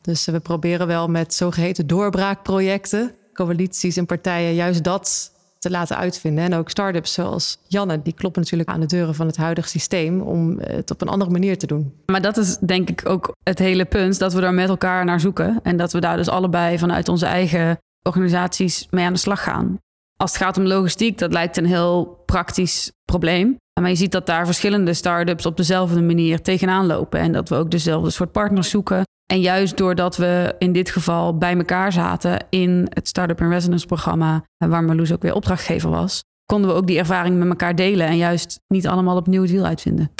Dus 0.00 0.24
we 0.24 0.40
proberen 0.40 0.86
wel 0.86 1.08
met 1.08 1.34
zogeheten 1.34 1.86
doorbraakprojecten, 1.86 3.14
coalities 3.34 3.96
en 3.96 4.06
partijen 4.06 4.54
juist 4.54 4.84
dat 4.84 5.32
te 5.58 5.70
laten 5.70 5.96
uitvinden. 5.96 6.44
En 6.44 6.54
ook 6.54 6.70
start-ups 6.70 7.12
zoals 7.12 7.58
Janne, 7.68 8.02
die 8.02 8.12
kloppen 8.12 8.42
natuurlijk 8.42 8.70
aan 8.70 8.80
de 8.80 8.86
deuren 8.86 9.14
van 9.14 9.26
het 9.26 9.36
huidige 9.36 9.68
systeem 9.68 10.20
om 10.20 10.58
het 10.58 10.90
op 10.90 11.02
een 11.02 11.08
andere 11.08 11.30
manier 11.30 11.58
te 11.58 11.66
doen. 11.66 11.92
Maar 12.06 12.22
dat 12.22 12.36
is 12.36 12.58
denk 12.58 12.90
ik 12.90 13.08
ook 13.08 13.32
het 13.42 13.58
hele 13.58 13.84
punt, 13.84 14.18
dat 14.18 14.32
we 14.32 14.40
daar 14.40 14.54
met 14.54 14.68
elkaar 14.68 15.04
naar 15.04 15.20
zoeken. 15.20 15.60
En 15.62 15.76
dat 15.76 15.92
we 15.92 16.00
daar 16.00 16.16
dus 16.16 16.28
allebei 16.28 16.78
vanuit 16.78 17.08
onze 17.08 17.26
eigen 17.26 17.78
organisaties 18.02 18.86
mee 18.90 19.04
aan 19.04 19.12
de 19.12 19.18
slag 19.18 19.42
gaan. 19.42 19.78
Als 20.16 20.32
het 20.32 20.42
gaat 20.42 20.58
om 20.58 20.64
logistiek, 20.64 21.18
dat 21.18 21.32
lijkt 21.32 21.56
een 21.56 21.66
heel 21.66 22.22
praktisch 22.26 22.92
probleem. 23.04 23.56
Maar 23.80 23.90
je 23.90 23.96
ziet 23.96 24.12
dat 24.12 24.26
daar 24.26 24.46
verschillende 24.46 24.94
start-ups 24.94 25.46
op 25.46 25.56
dezelfde 25.56 26.02
manier 26.02 26.42
tegenaan 26.42 26.86
lopen. 26.86 27.20
En 27.20 27.32
dat 27.32 27.48
we 27.48 27.54
ook 27.54 27.70
dezelfde 27.70 28.10
soort 28.10 28.32
partners 28.32 28.70
zoeken. 28.70 29.02
En 29.26 29.40
juist 29.40 29.76
doordat 29.76 30.16
we 30.16 30.54
in 30.58 30.72
dit 30.72 30.90
geval 30.90 31.38
bij 31.38 31.56
elkaar 31.56 31.92
zaten 31.92 32.46
in 32.50 32.86
het 32.88 33.08
Startup 33.08 33.40
in 33.40 33.48
Resonance 33.48 33.86
programma, 33.86 34.44
waar 34.56 34.84
Marloes 34.84 35.12
ook 35.12 35.22
weer 35.22 35.34
opdrachtgever 35.34 35.90
was, 35.90 36.24
konden 36.46 36.70
we 36.70 36.76
ook 36.76 36.86
die 36.86 36.98
ervaring 36.98 37.38
met 37.38 37.48
elkaar 37.48 37.74
delen 37.74 38.06
en 38.06 38.16
juist 38.16 38.60
niet 38.68 38.86
allemaal 38.86 39.16
opnieuw 39.16 39.42
het 39.42 39.50
wiel 39.50 39.64
uitvinden. 39.64 40.10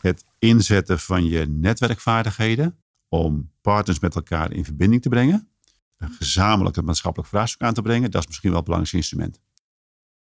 Het 0.00 0.24
inzetten 0.38 0.98
van 0.98 1.24
je 1.24 1.46
netwerkvaardigheden 1.46 2.76
om 3.08 3.50
partners 3.60 4.00
met 4.00 4.14
elkaar 4.14 4.52
in 4.52 4.64
verbinding 4.64 5.02
te 5.02 5.08
brengen, 5.08 5.48
een 5.96 6.10
gezamenlijke 6.18 6.82
maatschappelijk 6.82 7.30
vraagstuk 7.30 7.62
aan 7.62 7.74
te 7.74 7.82
brengen, 7.82 8.10
dat 8.10 8.20
is 8.20 8.26
misschien 8.26 8.50
wel 8.50 8.58
het 8.58 8.68
belangrijkste 8.68 8.96
instrument. 8.96 9.40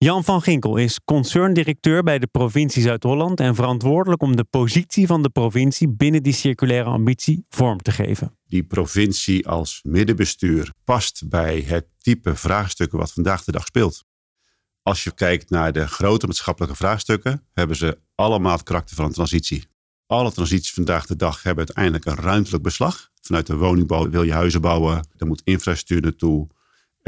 Jan 0.05 0.23
van 0.23 0.41
Ginkel 0.41 0.77
is 0.77 0.99
concerndirecteur 1.05 2.03
bij 2.03 2.19
de 2.19 2.27
provincie 2.27 2.81
Zuid-Holland 2.81 3.39
en 3.39 3.55
verantwoordelijk 3.55 4.21
om 4.21 4.35
de 4.35 4.43
positie 4.43 5.07
van 5.07 5.21
de 5.21 5.29
provincie 5.29 5.89
binnen 5.89 6.23
die 6.23 6.33
circulaire 6.33 6.89
ambitie 6.89 7.45
vorm 7.49 7.77
te 7.77 7.91
geven. 7.91 8.37
Die 8.47 8.63
provincie 8.63 9.47
als 9.47 9.79
middenbestuur 9.83 10.73
past 10.83 11.29
bij 11.29 11.61
het 11.61 11.85
type 11.97 12.35
vraagstukken 12.35 12.99
wat 12.99 13.13
vandaag 13.13 13.43
de 13.43 13.51
dag 13.51 13.65
speelt. 13.65 14.03
Als 14.81 15.03
je 15.03 15.13
kijkt 15.13 15.49
naar 15.49 15.73
de 15.73 15.87
grote 15.87 16.25
maatschappelijke 16.25 16.75
vraagstukken, 16.75 17.45
hebben 17.53 17.75
ze 17.75 17.99
allemaal 18.15 18.53
het 18.53 18.63
karakter 18.63 18.95
van 18.95 19.05
een 19.05 19.11
transitie. 19.11 19.65
Alle 20.05 20.31
transities 20.31 20.73
vandaag 20.73 21.05
de 21.05 21.15
dag 21.15 21.43
hebben 21.43 21.65
uiteindelijk 21.65 22.05
een 22.05 22.25
ruimtelijk 22.25 22.63
beslag. 22.63 23.09
Vanuit 23.21 23.47
de 23.47 23.55
woningbouw 23.55 24.09
wil 24.09 24.23
je 24.23 24.33
huizen 24.33 24.61
bouwen, 24.61 25.07
er 25.17 25.27
moet 25.27 25.41
infrastructuur 25.43 26.01
naartoe. 26.01 26.47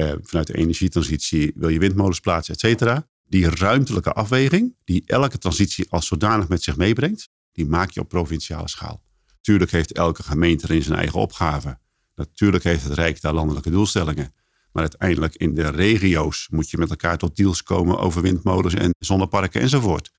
Eh, 0.01 0.11
vanuit 0.21 0.47
de 0.47 0.57
energietransitie 0.57 1.51
wil 1.55 1.69
je 1.69 1.79
windmolens 1.79 2.19
plaatsen, 2.19 2.53
et 2.53 2.59
cetera. 2.59 3.07
Die 3.27 3.49
ruimtelijke 3.49 4.11
afweging, 4.13 4.75
die 4.83 5.03
elke 5.05 5.37
transitie 5.37 5.85
als 5.89 6.07
zodanig 6.07 6.47
met 6.47 6.63
zich 6.63 6.77
meebrengt, 6.77 7.29
die 7.51 7.65
maak 7.65 7.91
je 7.91 7.99
op 7.99 8.07
provinciale 8.07 8.69
schaal. 8.69 9.01
Natuurlijk 9.27 9.71
heeft 9.71 9.91
elke 9.91 10.23
gemeente 10.23 10.65
erin 10.69 10.83
zijn 10.83 10.97
eigen 10.97 11.19
opgave. 11.19 11.77
Natuurlijk 12.15 12.63
heeft 12.63 12.83
het 12.83 12.93
Rijk 12.93 13.21
daar 13.21 13.33
landelijke 13.33 13.69
doelstellingen. 13.69 14.33
Maar 14.71 14.83
uiteindelijk 14.83 15.35
in 15.35 15.55
de 15.55 15.69
regio's 15.69 16.47
moet 16.51 16.69
je 16.69 16.77
met 16.77 16.89
elkaar 16.89 17.17
tot 17.17 17.35
deals 17.35 17.63
komen 17.63 17.99
over 17.99 18.21
windmolens 18.21 18.73
en 18.73 18.95
zonneparken 18.99 19.61
enzovoort. 19.61 20.11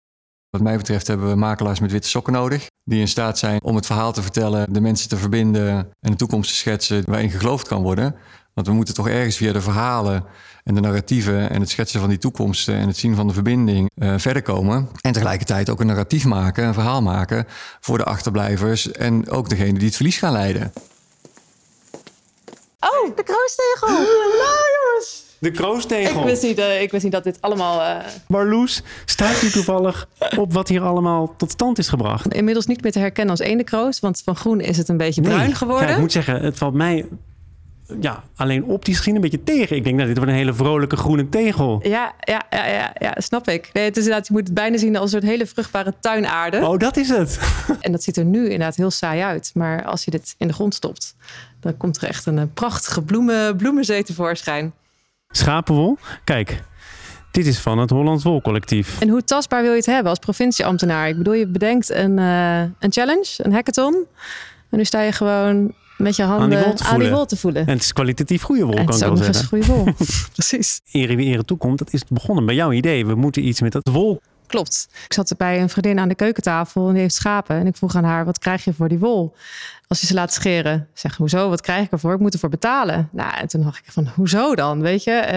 Wat 0.51 0.63
mij 0.63 0.77
betreft 0.77 1.07
hebben 1.07 1.29
we 1.29 1.35
makelaars 1.35 1.81
met 1.81 1.93
witte 1.93 2.09
sokken 2.09 2.33
nodig. 2.33 2.67
Die 2.85 3.01
in 3.01 3.09
staat 3.09 3.39
zijn 3.39 3.63
om 3.63 3.77
het 3.77 3.87
verhaal 3.87 4.13
te 4.13 4.23
vertellen, 4.23 4.73
de 4.73 4.81
mensen 4.81 5.09
te 5.09 5.17
verbinden 5.17 5.93
en 6.01 6.11
de 6.11 6.17
toekomst 6.17 6.51
te 6.51 6.57
schetsen 6.57 7.03
waarin 7.07 7.31
geloofd 7.31 7.69
kan 7.69 7.83
worden. 7.83 8.15
Want 8.55 8.67
we 8.67 8.73
moeten 8.73 8.95
toch 8.95 9.09
ergens 9.09 9.37
via 9.37 9.53
de 9.53 9.61
verhalen 9.61 10.25
en 10.65 10.75
de 10.75 10.81
narratieven 10.81 11.51
en 11.51 11.61
het 11.61 11.71
schetsen 11.71 12.01
van 12.01 12.09
die 12.09 12.19
toekomsten 12.19 12.75
en 12.75 12.87
het 12.87 12.97
zien 12.97 13.15
van 13.15 13.27
de 13.27 13.33
verbinding 13.33 13.91
uh, 13.95 14.15
verder 14.17 14.43
komen. 14.43 14.89
En 15.01 15.13
tegelijkertijd 15.13 15.71
ook 15.71 15.81
een 15.81 15.87
narratief 15.87 16.25
maken, 16.25 16.65
een 16.65 16.75
verhaal 16.75 17.03
maken 17.03 17.47
voor 17.81 17.99
de 17.99 18.05
achterblijvers 18.05 18.93
en 18.93 19.31
ook 19.31 19.49
degene 19.49 19.73
die 19.73 19.87
het 19.87 19.97
verlies 19.97 20.19
gaan 20.19 20.33
leiden. 20.33 20.73
Oh, 22.81 23.17
de 23.17 23.23
kroostegel! 23.23 23.89
Hallo 23.89 24.55
jongens! 24.81 25.23
De 25.39 25.51
kroostegel. 25.51 26.21
Ik 26.21 26.27
wist 26.27 26.43
niet, 26.43 26.59
uh, 26.59 26.83
ik 26.83 26.91
wist 26.91 27.03
niet 27.03 27.13
dat 27.13 27.25
dit 27.25 27.39
allemaal... 27.41 27.81
Uh... 27.81 28.05
Marloes, 28.27 28.83
staat 29.05 29.43
u 29.43 29.51
toevallig 29.51 30.09
op 30.37 30.53
wat 30.53 30.69
hier 30.69 30.83
allemaal 30.83 31.35
tot 31.37 31.51
stand 31.51 31.79
is 31.79 31.89
gebracht? 31.89 32.35
Inmiddels 32.35 32.67
niet 32.67 32.83
meer 32.83 32.93
te 32.93 32.99
herkennen 32.99 33.37
als 33.37 33.47
ene 33.47 33.65
kroos, 33.65 34.01
want 34.01 34.23
van 34.25 34.37
groen 34.37 34.61
is 34.61 34.77
het 34.77 34.89
een 34.89 34.97
beetje 34.97 35.21
bruin 35.21 35.45
nee. 35.45 35.55
geworden. 35.55 35.89
Ja, 35.89 35.95
ik 35.95 36.01
moet 36.01 36.13
zeggen, 36.13 36.43
het 36.43 36.59
valt 36.59 36.75
mij 36.75 37.07
ja, 38.01 38.23
alleen 38.37 38.65
optisch 38.65 38.95
misschien 38.95 39.15
een 39.15 39.21
beetje 39.21 39.43
tegen. 39.43 39.77
Ik 39.77 39.85
denk, 39.85 39.97
nou, 39.97 40.09
dit 40.09 40.17
wordt 40.17 40.33
een 40.33 40.39
hele 40.39 40.55
vrolijke 40.55 40.97
groene 40.97 41.29
tegel. 41.29 41.81
Ja, 41.83 42.15
ja, 42.21 42.43
ja, 42.51 42.67
ja, 42.67 42.95
ja 42.99 43.15
snap 43.17 43.49
ik. 43.49 43.71
Nee, 43.73 43.85
het 43.85 43.97
is 43.97 44.03
inderdaad, 44.03 44.27
je 44.27 44.33
moet 44.33 44.45
het 44.45 44.55
bijna 44.55 44.77
zien 44.77 44.97
als 44.97 45.05
een 45.05 45.21
soort 45.21 45.33
hele 45.33 45.47
vruchtbare 45.47 45.95
tuinaarde. 46.01 46.67
Oh, 46.67 46.79
dat 46.79 46.97
is 46.97 47.09
het. 47.09 47.41
en 47.81 47.93
dat 47.93 48.03
ziet 48.03 48.17
er 48.17 48.25
nu 48.25 48.43
inderdaad 48.43 48.77
heel 48.77 48.91
saai 48.91 49.21
uit. 49.21 49.51
Maar 49.55 49.85
als 49.85 50.05
je 50.05 50.11
dit 50.11 50.35
in 50.39 50.47
de 50.47 50.53
grond 50.53 50.75
stopt, 50.75 51.17
dan 51.61 51.77
komt 51.77 51.97
er 51.97 52.09
echt 52.09 52.27
een 52.27 52.39
eh, 52.39 52.45
prachtige 52.55 53.03
bloemen, 53.03 53.57
bloemenzee 53.57 54.03
tevoorschijn. 54.03 54.73
Schapenwol? 55.29 55.99
Kijk, 56.25 56.63
dit 57.31 57.47
is 57.47 57.59
van 57.59 57.79
het 57.79 57.91
Hollands 57.91 58.25
Wolcollectief. 58.25 59.01
En 59.01 59.09
hoe 59.09 59.25
tastbaar 59.25 59.63
wil 59.63 59.71
je 59.71 59.77
het 59.77 59.87
hebben 59.87 60.11
als 60.11 60.19
provincieambtenaar? 60.19 61.09
Ik 61.09 61.17
bedoel, 61.17 61.35
je 61.35 61.47
bedenkt 61.47 61.91
een, 61.91 62.19
uh, 62.19 62.61
een 62.61 62.93
challenge, 62.93 63.35
een 63.37 63.53
hackathon. 63.53 64.07
En 64.71 64.79
nu 64.79 64.85
sta 64.85 65.01
je 65.01 65.13
gewoon 65.13 65.75
met 66.03 66.17
je 66.17 66.23
handen 66.23 66.43
aan 66.43 66.51
die 66.51 66.59
wol 66.59 66.75
te, 66.75 66.85
voelen. 66.85 67.11
Wol 67.11 67.27
te 67.27 67.37
voelen. 67.37 67.67
En 67.67 67.73
het 67.73 67.83
is 67.83 67.93
kwalitatief 67.93 68.43
goede 68.43 68.65
wol, 68.65 68.77
en 68.77 68.85
kan 68.87 68.95
ik 68.95 69.01
wel 69.01 69.17
zeggen. 69.17 69.35
Het 69.35 69.43
is 69.43 69.49
goede 69.49 69.67
wol, 69.67 69.85
precies. 70.37 70.81
Ere 70.91 71.17
wie 71.17 71.27
ere 71.27 71.45
toekomt, 71.45 71.79
dat 71.79 71.93
is 71.93 72.05
begonnen 72.09 72.47
bij 72.47 72.55
jouw 72.55 72.73
idee. 72.73 73.07
We 73.07 73.15
moeten 73.15 73.47
iets 73.47 73.61
met 73.61 73.73
dat 73.73 73.89
wol. 73.93 74.21
Klopt. 74.53 74.89
Ik 75.05 75.13
zat 75.13 75.35
bij 75.37 75.61
een 75.61 75.69
vriendin 75.69 75.99
aan 75.99 76.09
de 76.09 76.15
keukentafel 76.15 76.87
en 76.87 76.93
die 76.93 77.03
heeft 77.03 77.15
schapen. 77.15 77.57
En 77.57 77.67
ik 77.67 77.77
vroeg 77.77 77.95
aan 77.97 78.05
haar, 78.05 78.25
wat 78.25 78.39
krijg 78.39 78.65
je 78.65 78.73
voor 78.73 78.89
die 78.89 78.99
wol? 78.99 79.35
Als 79.89 80.01
je 80.01 80.07
ze 80.07 80.15
laat 80.15 80.33
scheren. 80.33 80.89
Zeg, 80.93 81.17
hoezo? 81.17 81.49
Wat 81.49 81.61
krijg 81.61 81.85
ik 81.85 81.93
ervoor? 81.93 82.13
Ik 82.13 82.21
moet 82.21 82.33
ervoor 82.33 82.49
betalen. 82.49 83.09
Nou, 83.13 83.37
en 83.37 83.49
toen 83.49 83.63
dacht 83.63 83.79
ik 83.79 83.93
van, 83.93 84.09
hoezo 84.15 84.55
dan? 84.55 84.81
Weet 84.81 85.05
je? 85.05 85.23
Uh, 85.27 85.33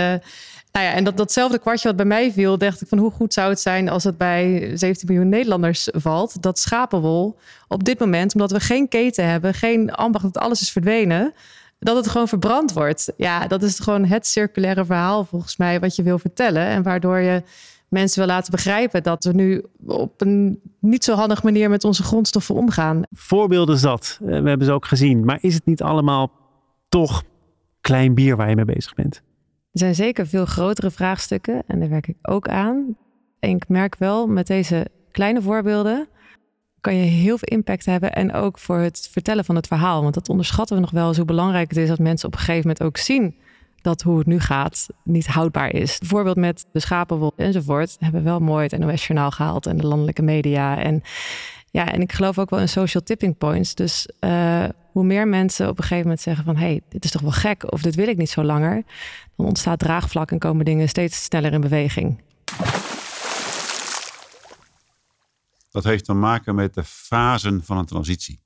nou 0.72 0.86
ja, 0.86 0.94
en 0.94 1.04
dat, 1.04 1.18
datzelfde 1.18 1.60
kwartje 1.60 1.88
wat 1.88 1.98
bij 1.98 2.06
mij 2.06 2.32
viel, 2.32 2.58
dacht 2.58 2.82
ik 2.82 2.88
van 2.88 2.98
hoe 2.98 3.12
goed 3.12 3.34
zou 3.34 3.50
het 3.50 3.60
zijn 3.60 3.90
als 3.90 4.04
het 4.04 4.18
bij 4.18 4.72
17 4.74 5.08
miljoen 5.08 5.30
Nederlanders 5.30 5.90
valt, 5.92 6.42
dat 6.42 6.60
schapenwol 6.60 7.38
op 7.68 7.84
dit 7.84 8.00
moment, 8.00 8.34
omdat 8.34 8.52
we 8.52 8.60
geen 8.60 8.88
keten 8.88 9.28
hebben, 9.28 9.54
geen 9.54 9.92
ambacht, 9.92 10.24
dat 10.24 10.38
alles 10.38 10.62
is 10.62 10.72
verdwenen, 10.72 11.34
dat 11.80 11.96
het 11.96 12.08
gewoon 12.08 12.28
verbrand 12.28 12.74
wordt. 12.74 13.14
Ja, 13.18 13.48
dat 13.48 13.64
is 13.64 13.80
gewoon 13.80 14.06
het 14.06 14.28
circulaire 14.28 14.86
verhaal 14.86 15.26
volgens 15.26 15.58
mij 15.58 15.80
wat 15.80 15.96
je 15.96 16.04
wil 16.04 16.20
vertellen 16.20 16.66
en 16.66 16.84
waardoor 16.84 17.20
je 17.20 17.44
mensen 17.96 18.20
wil 18.20 18.28
laten 18.28 18.52
begrijpen 18.52 19.04
dat 19.04 19.24
we 19.24 19.34
nu 19.34 19.64
op 19.86 20.22
een 20.22 20.60
niet 20.80 21.04
zo 21.04 21.16
handige 21.16 21.46
manier 21.46 21.70
met 21.70 21.84
onze 21.84 22.04
grondstoffen 22.04 22.56
omgaan. 22.56 23.02
Voorbeelden 23.12 23.78
zat, 23.78 24.20
we 24.22 24.34
hebben 24.34 24.66
ze 24.66 24.72
ook 24.72 24.86
gezien, 24.86 25.26
maar 25.26 25.38
is 25.42 25.54
het 25.54 25.66
niet 25.66 25.82
allemaal 25.82 26.32
toch 26.90 27.24
klein 27.82 28.14
bier 28.14 28.36
waar 28.36 28.50
je 28.50 28.56
mee 28.56 28.66
bezig 28.66 28.94
bent? 28.94 29.16
Er 29.72 29.80
zijn 29.80 29.96
zeker 29.96 30.28
veel 30.28 30.46
grotere 30.46 30.92
vraagstukken 30.92 31.64
en 31.68 31.80
daar 31.80 31.90
werk 31.90 32.08
ik 32.08 32.18
ook 32.22 32.48
aan. 32.48 32.98
En 33.40 33.50
ik 33.50 33.68
merk 33.68 33.96
wel 33.98 34.28
met 34.28 34.48
deze 34.48 34.88
kleine 35.12 35.42
voorbeelden 35.42 36.08
kan 36.82 36.96
je 36.96 37.04
heel 37.04 37.38
veel 37.38 37.58
impact 37.58 37.86
hebben 37.86 38.14
en 38.14 38.34
ook 38.34 38.60
voor 38.60 38.78
het 38.78 39.10
vertellen 39.12 39.46
van 39.46 39.56
het 39.56 39.68
verhaal. 39.68 40.02
Want 40.02 40.14
dat 40.14 40.30
onderschatten 40.30 40.76
we 40.76 40.82
nog 40.82 40.92
wel 40.92 41.08
eens 41.08 41.18
hoe 41.18 41.26
belangrijk 41.26 41.70
het 41.70 41.78
is 41.78 41.88
dat 41.88 42.00
mensen 42.00 42.28
op 42.28 42.34
een 42.34 42.40
gegeven 42.40 42.62
moment 42.62 42.84
ook 42.84 42.98
zien 42.98 43.36
dat 43.86 44.02
hoe 44.02 44.18
het 44.18 44.28
nu 44.28 44.40
gaat 44.40 44.88
niet 45.04 45.28
houdbaar 45.28 45.74
is. 45.74 45.98
Bijvoorbeeld 45.98 46.36
met 46.36 46.66
de 46.72 46.80
schapenwol 46.80 47.34
enzovoort 47.36 47.96
hebben 48.00 48.24
we 48.24 48.30
wel 48.30 48.40
mooi 48.40 48.68
het 48.70 48.80
NOS-journaal 48.80 49.32
gehaald 49.32 49.66
en 49.66 49.78
de 49.78 49.88
landelijke 49.88 50.22
media. 50.22 50.78
En 50.78 51.04
ja, 51.72 51.92
en 51.92 52.02
ik 52.02 52.12
geloof 52.12 52.40
ook 52.40 52.50
wel 52.50 52.60
in 52.60 52.70
social 52.70 53.04
tipping 53.04 53.38
points. 53.38 53.76
Dus 53.76 54.10
uh, 54.20 54.64
hoe 54.92 55.04
meer 55.04 55.28
mensen 55.28 55.70
op 55.70 55.78
een 55.78 55.84
gegeven 55.84 56.04
moment 56.04 56.22
zeggen 56.22 56.46
van... 56.46 56.56
hé, 56.56 56.66
hey, 56.66 56.82
dit 56.90 57.04
is 57.04 57.12
toch 57.12 57.22
wel 57.22 57.32
gek 57.32 57.72
of 57.72 57.82
dit 57.82 57.96
wil 57.96 58.08
ik 58.08 58.18
niet 58.18 58.30
zo 58.30 58.44
langer... 58.44 58.84
dan 59.36 59.46
ontstaat 59.46 59.80
draagvlak 59.80 60.32
en 60.32 60.40
komen 60.40 60.66
dingen 60.66 60.90
steeds 60.90 61.24
sneller 61.24 61.54
in 61.54 61.62
beweging. 61.62 62.22
Dat 65.70 65.84
heeft 65.84 66.06
te 66.06 66.14
maken 66.14 66.56
met 66.56 66.74
de 66.74 66.84
fasen 66.84 67.64
van 67.64 67.78
een 67.78 67.86
transitie. 67.86 68.45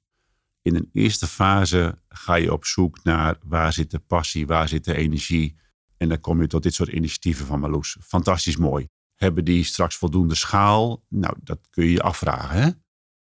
In 0.70 0.76
een 0.76 0.90
eerste 0.94 1.28
fase 1.28 1.98
ga 2.10 2.36
je 2.36 2.54
op 2.54 2.66
zoek 2.66 3.04
naar 3.04 3.38
waar 3.44 3.74
zit 3.74 3.92
de 3.92 4.00
passie, 4.00 4.48
waar 4.48 4.68
zit 4.68 4.86
de 4.86 4.96
energie. 4.96 5.56
En 5.98 6.10
dan 6.10 6.20
kom 6.20 6.42
je 6.42 6.48
tot 6.48 6.64
dit 6.64 6.74
soort 6.74 6.90
initiatieven 6.90 7.46
van 7.46 7.60
Marloes. 7.60 7.98
Fantastisch 8.02 8.58
mooi. 8.58 8.88
Hebben 9.16 9.46
die 9.46 9.64
straks 9.64 9.96
voldoende 9.96 10.36
schaal? 10.36 11.04
Nou, 11.08 11.36
dat 11.44 11.60
kun 11.70 11.86
je 11.86 11.92
je 11.92 12.02
afvragen. 12.02 12.62
Hè? 12.62 12.70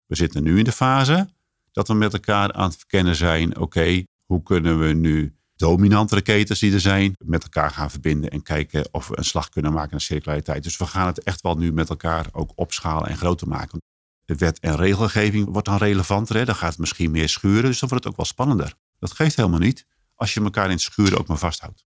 We 0.06 0.16
zitten 0.16 0.44
nu 0.44 0.58
in 0.58 0.64
de 0.64 0.72
fase 0.72 1.30
dat 1.72 1.88
we 1.88 1.94
met 1.94 2.14
elkaar 2.14 2.54
aan 2.54 2.68
het 2.68 2.78
verkennen 2.78 3.16
zijn. 3.16 3.58
Oké, 3.58 4.04
hoe 4.26 4.44
kunnen 4.44 4.80
we 4.80 4.94
nu 4.94 5.36
dominantere 5.56 6.22
ketens 6.22 6.60
die 6.60 6.74
er 6.74 6.80
zijn 6.80 7.16
met 7.26 7.44
elkaar 7.44 7.72
gaan 7.72 7.92
verbinden 7.92 8.30
en 8.30 8.44
kijken 8.44 8.88
of 8.92 9.08
we 9.08 9.18
een 9.18 9.26
slag 9.26 9.50
kunnen 9.50 9.74
maken 9.74 9.92
naar 9.92 10.02
circulariteit. 10.02 10.64
Dus 10.64 10.78
we 10.78 10.86
gaan 10.86 11.08
het 11.08 11.24
echt 11.24 11.42
wel 11.42 11.58
nu 11.58 11.74
met 11.74 11.90
elkaar 11.90 12.28
ook 12.32 12.52
opschalen 12.56 13.10
en 13.10 13.18
groter 13.18 13.48
maken. 13.48 13.82
Wet 14.26 14.60
en 14.60 14.76
regelgeving 14.76 15.48
wordt 15.52 15.68
dan 15.68 15.78
relevanter. 15.78 16.36
Hè? 16.36 16.46
Dan 16.46 16.56
gaat 16.56 16.70
het 16.70 16.80
misschien 16.80 17.12
meer 17.12 17.30
schuren, 17.30 17.64
dus 17.64 17.80
dan 17.80 17.90
wordt 17.90 18.04
het 18.04 18.14
ook 18.14 18.20
wel 18.20 18.26
spannender. 18.26 18.74
Dat 19.00 19.12
geeft 19.12 19.36
helemaal 19.36 19.60
niet 19.60 19.86
als 20.16 20.34
je 20.34 20.42
elkaar 20.42 20.66
in 20.66 20.72
het 20.72 20.82
schuren 20.82 21.20
ook 21.20 21.28
maar 21.28 21.38
vasthoudt. 21.38 21.86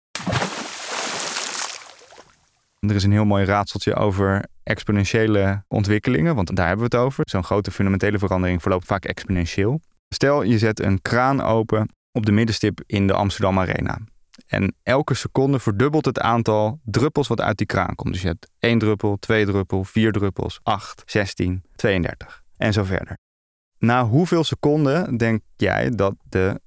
Er 2.80 2.94
is 2.94 3.04
een 3.04 3.12
heel 3.12 3.24
mooi 3.24 3.44
raadseltje 3.44 3.94
over 3.94 4.44
exponentiële 4.62 5.64
ontwikkelingen, 5.68 6.34
want 6.34 6.56
daar 6.56 6.66
hebben 6.66 6.90
we 6.90 6.96
het 6.96 7.06
over. 7.06 7.24
Zo'n 7.28 7.44
grote 7.44 7.70
fundamentele 7.70 8.18
verandering 8.18 8.62
verloopt 8.62 8.86
vaak 8.86 9.04
exponentieel. 9.04 9.80
Stel, 10.08 10.42
je 10.42 10.58
zet 10.58 10.80
een 10.80 11.02
kraan 11.02 11.40
open 11.40 11.88
op 12.12 12.26
de 12.26 12.32
middenstip 12.32 12.80
in 12.86 13.06
de 13.06 13.12
Amsterdam 13.12 13.58
Arena. 13.58 13.98
En 14.46 14.74
elke 14.82 15.14
seconde 15.14 15.58
verdubbelt 15.58 16.04
het 16.04 16.20
aantal 16.20 16.80
druppels 16.84 17.28
wat 17.28 17.40
uit 17.40 17.58
die 17.58 17.66
kraan 17.66 17.94
komt. 17.94 18.12
Dus 18.12 18.22
je 18.22 18.28
hebt 18.28 18.50
één 18.58 18.78
druppel, 18.78 19.16
twee 19.16 19.46
druppel, 19.46 19.84
vier 19.84 20.12
druppels, 20.12 20.60
8, 20.62 21.02
16, 21.06 21.62
32 21.76 22.42
en 22.56 22.72
zo 22.72 22.84
verder. 22.84 23.18
Na 23.78 24.06
hoeveel 24.06 24.44
seconden 24.44 25.16
denk 25.16 25.42
jij 25.56 25.90
dat 25.90 26.14
de 26.28 26.60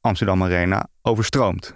Amsterdam 0.00 0.42
Arena 0.42 0.88
overstroomt? 1.02 1.74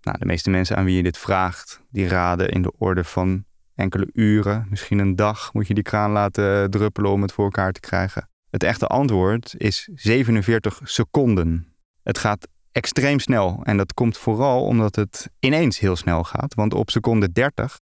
Nou, 0.00 0.18
de 0.18 0.24
meeste 0.24 0.50
mensen 0.50 0.76
aan 0.76 0.84
wie 0.84 0.96
je 0.96 1.02
dit 1.02 1.18
vraagt, 1.18 1.80
die 1.90 2.08
raden 2.08 2.48
in 2.48 2.62
de 2.62 2.72
orde 2.78 3.04
van 3.04 3.44
enkele 3.74 4.10
uren, 4.12 4.66
misschien 4.70 4.98
een 4.98 5.16
dag, 5.16 5.52
moet 5.52 5.66
je 5.66 5.74
die 5.74 5.82
kraan 5.82 6.10
laten 6.10 6.70
druppelen 6.70 7.10
om 7.10 7.22
het 7.22 7.32
voor 7.32 7.44
elkaar 7.44 7.72
te 7.72 7.80
krijgen. 7.80 8.28
Het 8.50 8.62
echte 8.62 8.86
antwoord 8.86 9.54
is 9.56 9.88
47 9.94 10.80
seconden. 10.82 11.74
Het 12.02 12.18
gaat 12.18 12.48
extreem 12.76 13.18
snel 13.18 13.60
en 13.62 13.76
dat 13.76 13.94
komt 13.94 14.18
vooral 14.18 14.64
omdat 14.64 14.96
het 14.96 15.30
ineens 15.40 15.78
heel 15.78 15.96
snel 15.96 16.24
gaat, 16.24 16.54
want 16.54 16.74
op 16.74 16.90
seconde 16.90 17.32
30 17.32 17.80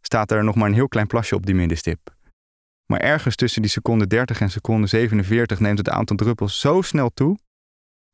staat 0.00 0.30
er 0.30 0.44
nog 0.44 0.54
maar 0.54 0.68
een 0.68 0.74
heel 0.74 0.88
klein 0.88 1.06
plasje 1.06 1.34
op 1.34 1.46
die 1.46 1.54
middenstip. 1.54 2.14
Maar 2.86 3.00
ergens 3.00 3.36
tussen 3.36 3.62
die 3.62 3.70
seconde 3.70 4.06
30 4.06 4.40
en 4.40 4.50
seconde 4.50 4.86
47 4.86 5.60
neemt 5.60 5.78
het 5.78 5.88
aantal 5.88 6.16
druppels 6.16 6.60
zo 6.60 6.82
snel 6.82 7.10
toe 7.14 7.38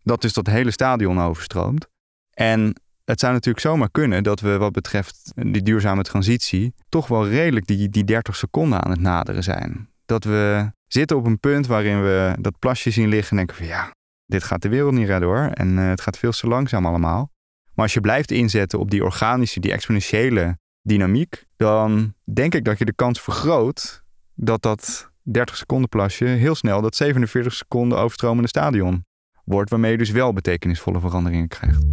dat 0.02 0.20
dus 0.20 0.32
dat 0.32 0.46
hele 0.46 0.70
stadion 0.70 1.20
overstroomt. 1.20 1.86
En 2.34 2.74
het 3.04 3.20
zou 3.20 3.32
natuurlijk 3.32 3.64
zomaar 3.64 3.90
kunnen 3.90 4.22
dat 4.22 4.40
we 4.40 4.58
wat 4.58 4.72
betreft 4.72 5.32
die 5.34 5.62
duurzame 5.62 6.02
transitie 6.02 6.74
toch 6.88 7.06
wel 7.06 7.28
redelijk 7.28 7.66
die, 7.66 7.88
die 7.88 8.04
30 8.04 8.36
seconden 8.36 8.82
aan 8.82 8.90
het 8.90 9.00
naderen 9.00 9.42
zijn. 9.42 9.88
Dat 10.04 10.24
we 10.24 10.72
zitten 10.86 11.16
op 11.16 11.26
een 11.26 11.40
punt 11.40 11.66
waarin 11.66 12.02
we 12.02 12.36
dat 12.40 12.58
plasje 12.58 12.90
zien 12.90 13.08
liggen 13.08 13.30
en 13.30 13.36
denken 13.36 13.56
van 13.56 13.66
ja, 13.66 13.90
dit 14.32 14.44
gaat 14.44 14.62
de 14.62 14.68
wereld 14.68 14.92
niet 14.92 15.06
redden 15.06 15.28
hoor. 15.28 15.50
En 15.52 15.68
uh, 15.68 15.88
het 15.88 16.00
gaat 16.00 16.18
veel 16.18 16.30
te 16.30 16.46
langzaam 16.46 16.86
allemaal. 16.86 17.30
Maar 17.74 17.84
als 17.84 17.94
je 17.94 18.00
blijft 18.00 18.30
inzetten 18.30 18.78
op 18.78 18.90
die 18.90 19.04
organische, 19.04 19.60
die 19.60 19.72
exponentiële 19.72 20.58
dynamiek, 20.82 21.44
dan 21.56 22.14
denk 22.32 22.54
ik 22.54 22.64
dat 22.64 22.78
je 22.78 22.84
de 22.84 22.94
kans 22.94 23.20
vergroot 23.20 24.02
dat 24.34 24.62
dat 24.62 25.10
30 25.22 25.56
seconden 25.56 25.88
plasje 25.88 26.24
heel 26.24 26.54
snel 26.54 26.80
dat 26.80 26.96
47 26.96 27.52
seconden 27.52 27.98
overstromende 27.98 28.48
stadion 28.48 29.04
wordt, 29.44 29.70
waarmee 29.70 29.90
je 29.90 29.98
dus 29.98 30.10
wel 30.10 30.32
betekenisvolle 30.32 31.00
veranderingen 31.00 31.48
krijgt. 31.48 31.84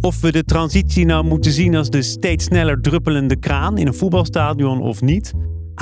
Of 0.00 0.20
we 0.20 0.32
de 0.32 0.44
transitie 0.44 1.04
nou 1.04 1.24
moeten 1.24 1.52
zien 1.52 1.74
als 1.74 1.90
de 1.90 2.02
steeds 2.02 2.44
sneller 2.44 2.80
druppelende 2.80 3.38
kraan 3.38 3.78
in 3.78 3.86
een 3.86 3.94
voetbalstadion 3.94 4.80
of 4.80 5.00
niet, 5.00 5.32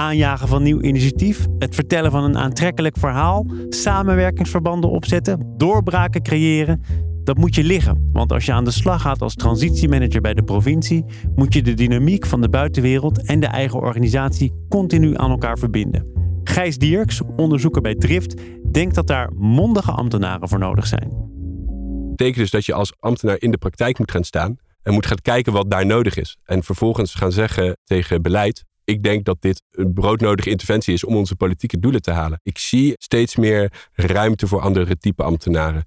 aanjagen 0.01 0.49
van 0.49 0.63
nieuw 0.63 0.81
initiatief, 0.81 1.47
het 1.59 1.75
vertellen 1.75 2.11
van 2.11 2.25
een 2.25 2.39
aantrekkelijk 2.39 2.97
verhaal, 2.99 3.47
samenwerkingsverbanden 3.69 4.91
opzetten, 4.91 5.55
doorbraken 5.57 6.23
creëren, 6.23 6.83
dat 7.25 7.39
moet 7.39 7.55
je 7.55 7.65
liggen. 7.65 8.09
Want 8.13 8.33
als 8.33 8.47
je 8.47 8.53
aan 8.53 8.65
de 8.65 8.71
slag 8.71 9.03
gaat 9.03 9.23
als 9.23 9.35
transitiemanager 9.35 10.21
bij 10.21 10.35
de 10.35 10.43
provincie, 10.43 11.05
moet 11.35 11.55
je 11.55 11.63
de 11.63 11.75
dynamiek 11.75 12.27
van 12.27 12.41
de 12.41 12.49
buitenwereld 12.49 13.27
en 13.27 13.41
de 13.41 13.47
eigen 13.47 13.81
organisatie 13.81 14.53
continu 14.69 15.17
aan 15.17 15.31
elkaar 15.31 15.59
verbinden. 15.59 16.07
Gijs 16.45 16.79
Dierks, 16.79 17.21
onderzoeker 17.37 17.83
bij 17.83 17.95
Drift, 17.95 18.41
denkt 18.73 18.95
dat 18.95 19.07
daar 19.07 19.33
mondige 19.37 19.93
ambtenaren 19.93 20.49
voor 20.49 20.59
nodig 20.59 20.87
zijn. 20.87 21.09
Dat 21.09 22.17
betekent 22.17 22.37
dus 22.37 22.51
dat 22.51 22.65
je 22.67 22.75
als 22.75 22.93
ambtenaar 22.99 23.41
in 23.41 23.51
de 23.51 23.59
praktijk 23.59 23.99
moet 23.99 24.11
gaan 24.11 24.25
staan 24.25 24.57
en 24.83 24.93
moet 24.93 25.07
gaan 25.07 25.21
kijken 25.23 25.53
wat 25.53 25.71
daar 25.71 25.87
nodig 25.87 26.17
is. 26.17 26.37
En 26.45 26.63
vervolgens 26.63 27.15
gaan 27.15 27.33
zeggen 27.33 27.77
tegen 27.85 28.23
beleid: 28.23 28.65
ik 28.91 29.03
denk 29.03 29.25
dat 29.25 29.37
dit 29.41 29.63
een 29.71 29.93
broodnodige 29.93 30.51
interventie 30.51 30.95
is 30.95 31.05
om 31.05 31.17
onze 31.17 31.37
politieke 31.37 31.79
doelen 31.79 32.03
te 32.03 32.11
halen. 32.11 32.41
Ik 32.43 32.59
zie 32.59 32.95
steeds 32.99 33.37
meer 33.37 33.73
ruimte 33.93 34.47
voor 34.47 34.61
andere 34.61 34.99
type 34.99 35.23
ambtenaren. 35.23 35.85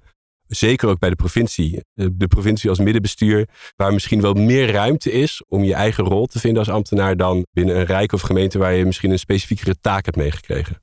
Zeker 0.48 0.89
ook 0.89 1.00
bij 1.00 1.10
de 1.10 1.16
provincie. 1.16 1.84
Eh, 1.94 2.08
de 2.12 2.28
provincie 2.28 2.70
als 2.70 2.80
middenbestuur, 2.80 3.48
waar 3.76 3.94
misschien 3.94 4.22
wel 4.22 4.34
meer 4.34 4.72
ruimte 4.72 5.12
is 5.12 5.44
om 5.48 5.63
je 5.63 5.74
eigen 5.74 6.04
rol 6.04 6.26
te 6.26 6.39
vinden 6.39 6.60
als 6.60 6.70
ambtenaar 6.70 7.18
dan 7.18 7.46
binnen 7.52 7.76
een 7.76 7.86
rijk 7.86 8.12
of 8.12 8.22
gemeente 8.22 8.58
waar 8.58 8.74
je 8.74 8.86
misschien 8.86 9.12
een 9.12 9.20
specifiekere 9.20 9.76
taak 9.82 10.06
hebt 10.06 10.18
meegekregen. 10.18 10.82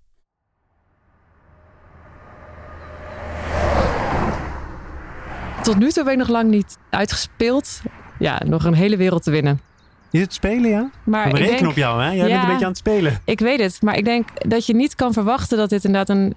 Tot 5.62 5.78
nu 5.78 5.90
toe 5.90 6.04
ben 6.04 6.12
ik 6.12 6.18
nog 6.18 6.28
lang 6.28 6.50
niet 6.50 6.76
uitgespeeld. 6.90 7.80
Ja, 8.18 8.42
nog 8.44 8.64
een 8.64 8.74
hele 8.74 8.96
wereld 8.96 9.22
te 9.22 9.30
winnen. 9.30 9.69
Is 10.10 10.20
het 10.20 10.32
spelen, 10.32 10.70
ja? 10.70 10.90
Maar 11.04 11.30
we 11.30 11.38
rekenen 11.38 11.70
op 11.70 11.76
jou, 11.76 12.02
hè? 12.02 12.10
Jij 12.10 12.28
bent 12.28 12.42
een 12.42 12.48
beetje 12.48 12.64
aan 12.64 12.70
het 12.70 12.78
spelen. 12.78 13.20
Ik 13.24 13.38
weet 13.40 13.60
het, 13.60 13.82
maar 13.82 13.96
ik 13.96 14.04
denk 14.04 14.28
dat 14.50 14.66
je 14.66 14.74
niet 14.74 14.94
kan 14.94 15.12
verwachten 15.12 15.58
dat 15.58 15.70
dit 15.70 15.84
inderdaad 15.84 16.16
een 16.16 16.34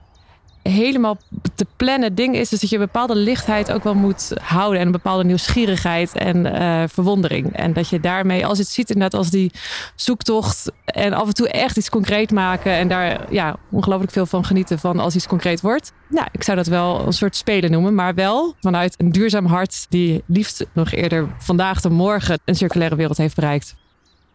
helemaal 0.63 1.17
te 1.55 1.65
plannen 1.75 2.15
ding 2.15 2.35
is. 2.35 2.49
Dus 2.49 2.59
dat 2.59 2.69
je 2.69 2.75
een 2.75 2.85
bepaalde 2.85 3.15
lichtheid 3.15 3.71
ook 3.71 3.83
wel 3.83 3.93
moet 3.93 4.31
houden. 4.41 4.79
En 4.79 4.85
een 4.85 4.91
bepaalde 4.91 5.23
nieuwsgierigheid 5.23 6.13
en 6.13 6.45
uh, 6.45 6.83
verwondering. 6.87 7.55
En 7.55 7.73
dat 7.73 7.89
je 7.89 7.99
daarmee, 7.99 8.45
als 8.45 8.57
je 8.57 8.63
het 8.63 8.71
ziet 8.71 8.89
inderdaad 8.89 9.19
als 9.19 9.29
die 9.29 9.51
zoektocht. 9.95 10.71
En 10.85 11.13
af 11.13 11.27
en 11.27 11.33
toe 11.33 11.49
echt 11.49 11.77
iets 11.77 11.89
concreet 11.89 12.31
maken. 12.31 12.71
En 12.71 12.87
daar 12.87 13.33
ja, 13.33 13.55
ongelooflijk 13.69 14.11
veel 14.11 14.25
van 14.25 14.45
genieten 14.45 14.79
van 14.79 14.99
als 14.99 15.15
iets 15.15 15.27
concreet 15.27 15.61
wordt. 15.61 15.91
Nou, 16.07 16.27
ik 16.31 16.43
zou 16.43 16.57
dat 16.57 16.67
wel 16.67 17.05
een 17.05 17.13
soort 17.13 17.35
spelen 17.35 17.71
noemen. 17.71 17.95
Maar 17.95 18.13
wel 18.13 18.55
vanuit 18.61 18.95
een 18.97 19.11
duurzaam 19.11 19.45
hart 19.45 19.85
die 19.89 20.23
liefst 20.25 20.65
nog 20.73 20.91
eerder 20.91 21.27
vandaag 21.37 21.81
dan 21.81 21.93
morgen 21.93 22.39
een 22.45 22.55
circulaire 22.55 22.95
wereld 22.95 23.17
heeft 23.17 23.35
bereikt. 23.35 23.75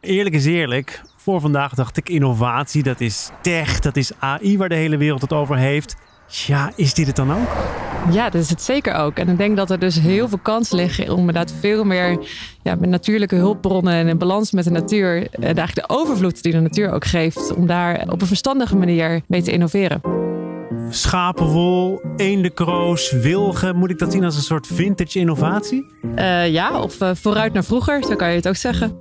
Eerlijk 0.00 0.34
is 0.34 0.44
eerlijk. 0.44 1.02
Voor 1.16 1.40
vandaag 1.40 1.74
dacht 1.74 1.96
ik 1.96 2.08
innovatie, 2.08 2.82
dat 2.82 3.00
is 3.00 3.30
tech, 3.42 3.80
dat 3.80 3.96
is 3.96 4.12
AI 4.18 4.58
waar 4.58 4.68
de 4.68 4.74
hele 4.74 4.96
wereld 4.96 5.20
het 5.20 5.32
over 5.32 5.56
heeft. 5.56 5.96
Ja, 6.28 6.72
is 6.76 6.94
dit 6.94 7.06
het 7.06 7.16
dan 7.16 7.32
ook? 7.32 7.48
Ja, 8.10 8.30
dat 8.30 8.42
is 8.42 8.50
het 8.50 8.62
zeker 8.62 8.94
ook. 8.94 9.16
En 9.16 9.28
ik 9.28 9.38
denk 9.38 9.56
dat 9.56 9.70
er 9.70 9.78
dus 9.78 9.98
heel 9.98 10.28
veel 10.28 10.38
kansen 10.38 10.76
liggen 10.76 11.12
om 11.12 11.18
inderdaad 11.18 11.52
veel 11.60 11.84
meer 11.84 12.18
ja, 12.62 12.74
met 12.74 12.90
natuurlijke 12.90 13.34
hulpbronnen 13.34 13.94
en 13.94 14.08
in 14.08 14.18
balans 14.18 14.52
met 14.52 14.64
de 14.64 14.70
natuur, 14.70 15.28
en 15.30 15.42
eigenlijk 15.42 15.88
de 15.88 15.94
overvloed 15.94 16.42
die 16.42 16.52
de 16.52 16.60
natuur 16.60 16.92
ook 16.92 17.04
geeft, 17.04 17.54
om 17.54 17.66
daar 17.66 18.08
op 18.10 18.20
een 18.20 18.26
verstandige 18.26 18.76
manier 18.76 19.20
mee 19.26 19.42
te 19.42 19.50
innoveren. 19.50 20.00
Schapenwol, 20.90 22.00
eendenkroos, 22.16 23.10
wilgen. 23.10 23.76
Moet 23.76 23.90
ik 23.90 23.98
dat 23.98 24.12
zien 24.12 24.24
als 24.24 24.36
een 24.36 24.42
soort 24.42 24.66
vintage 24.66 25.18
innovatie? 25.18 25.86
Uh, 26.16 26.48
ja, 26.48 26.80
of 26.80 27.00
uh, 27.00 27.10
vooruit 27.14 27.52
naar 27.52 27.64
vroeger, 27.64 28.04
zo 28.04 28.16
kan 28.16 28.30
je 28.30 28.36
het 28.36 28.48
ook 28.48 28.56
zeggen. 28.56 29.00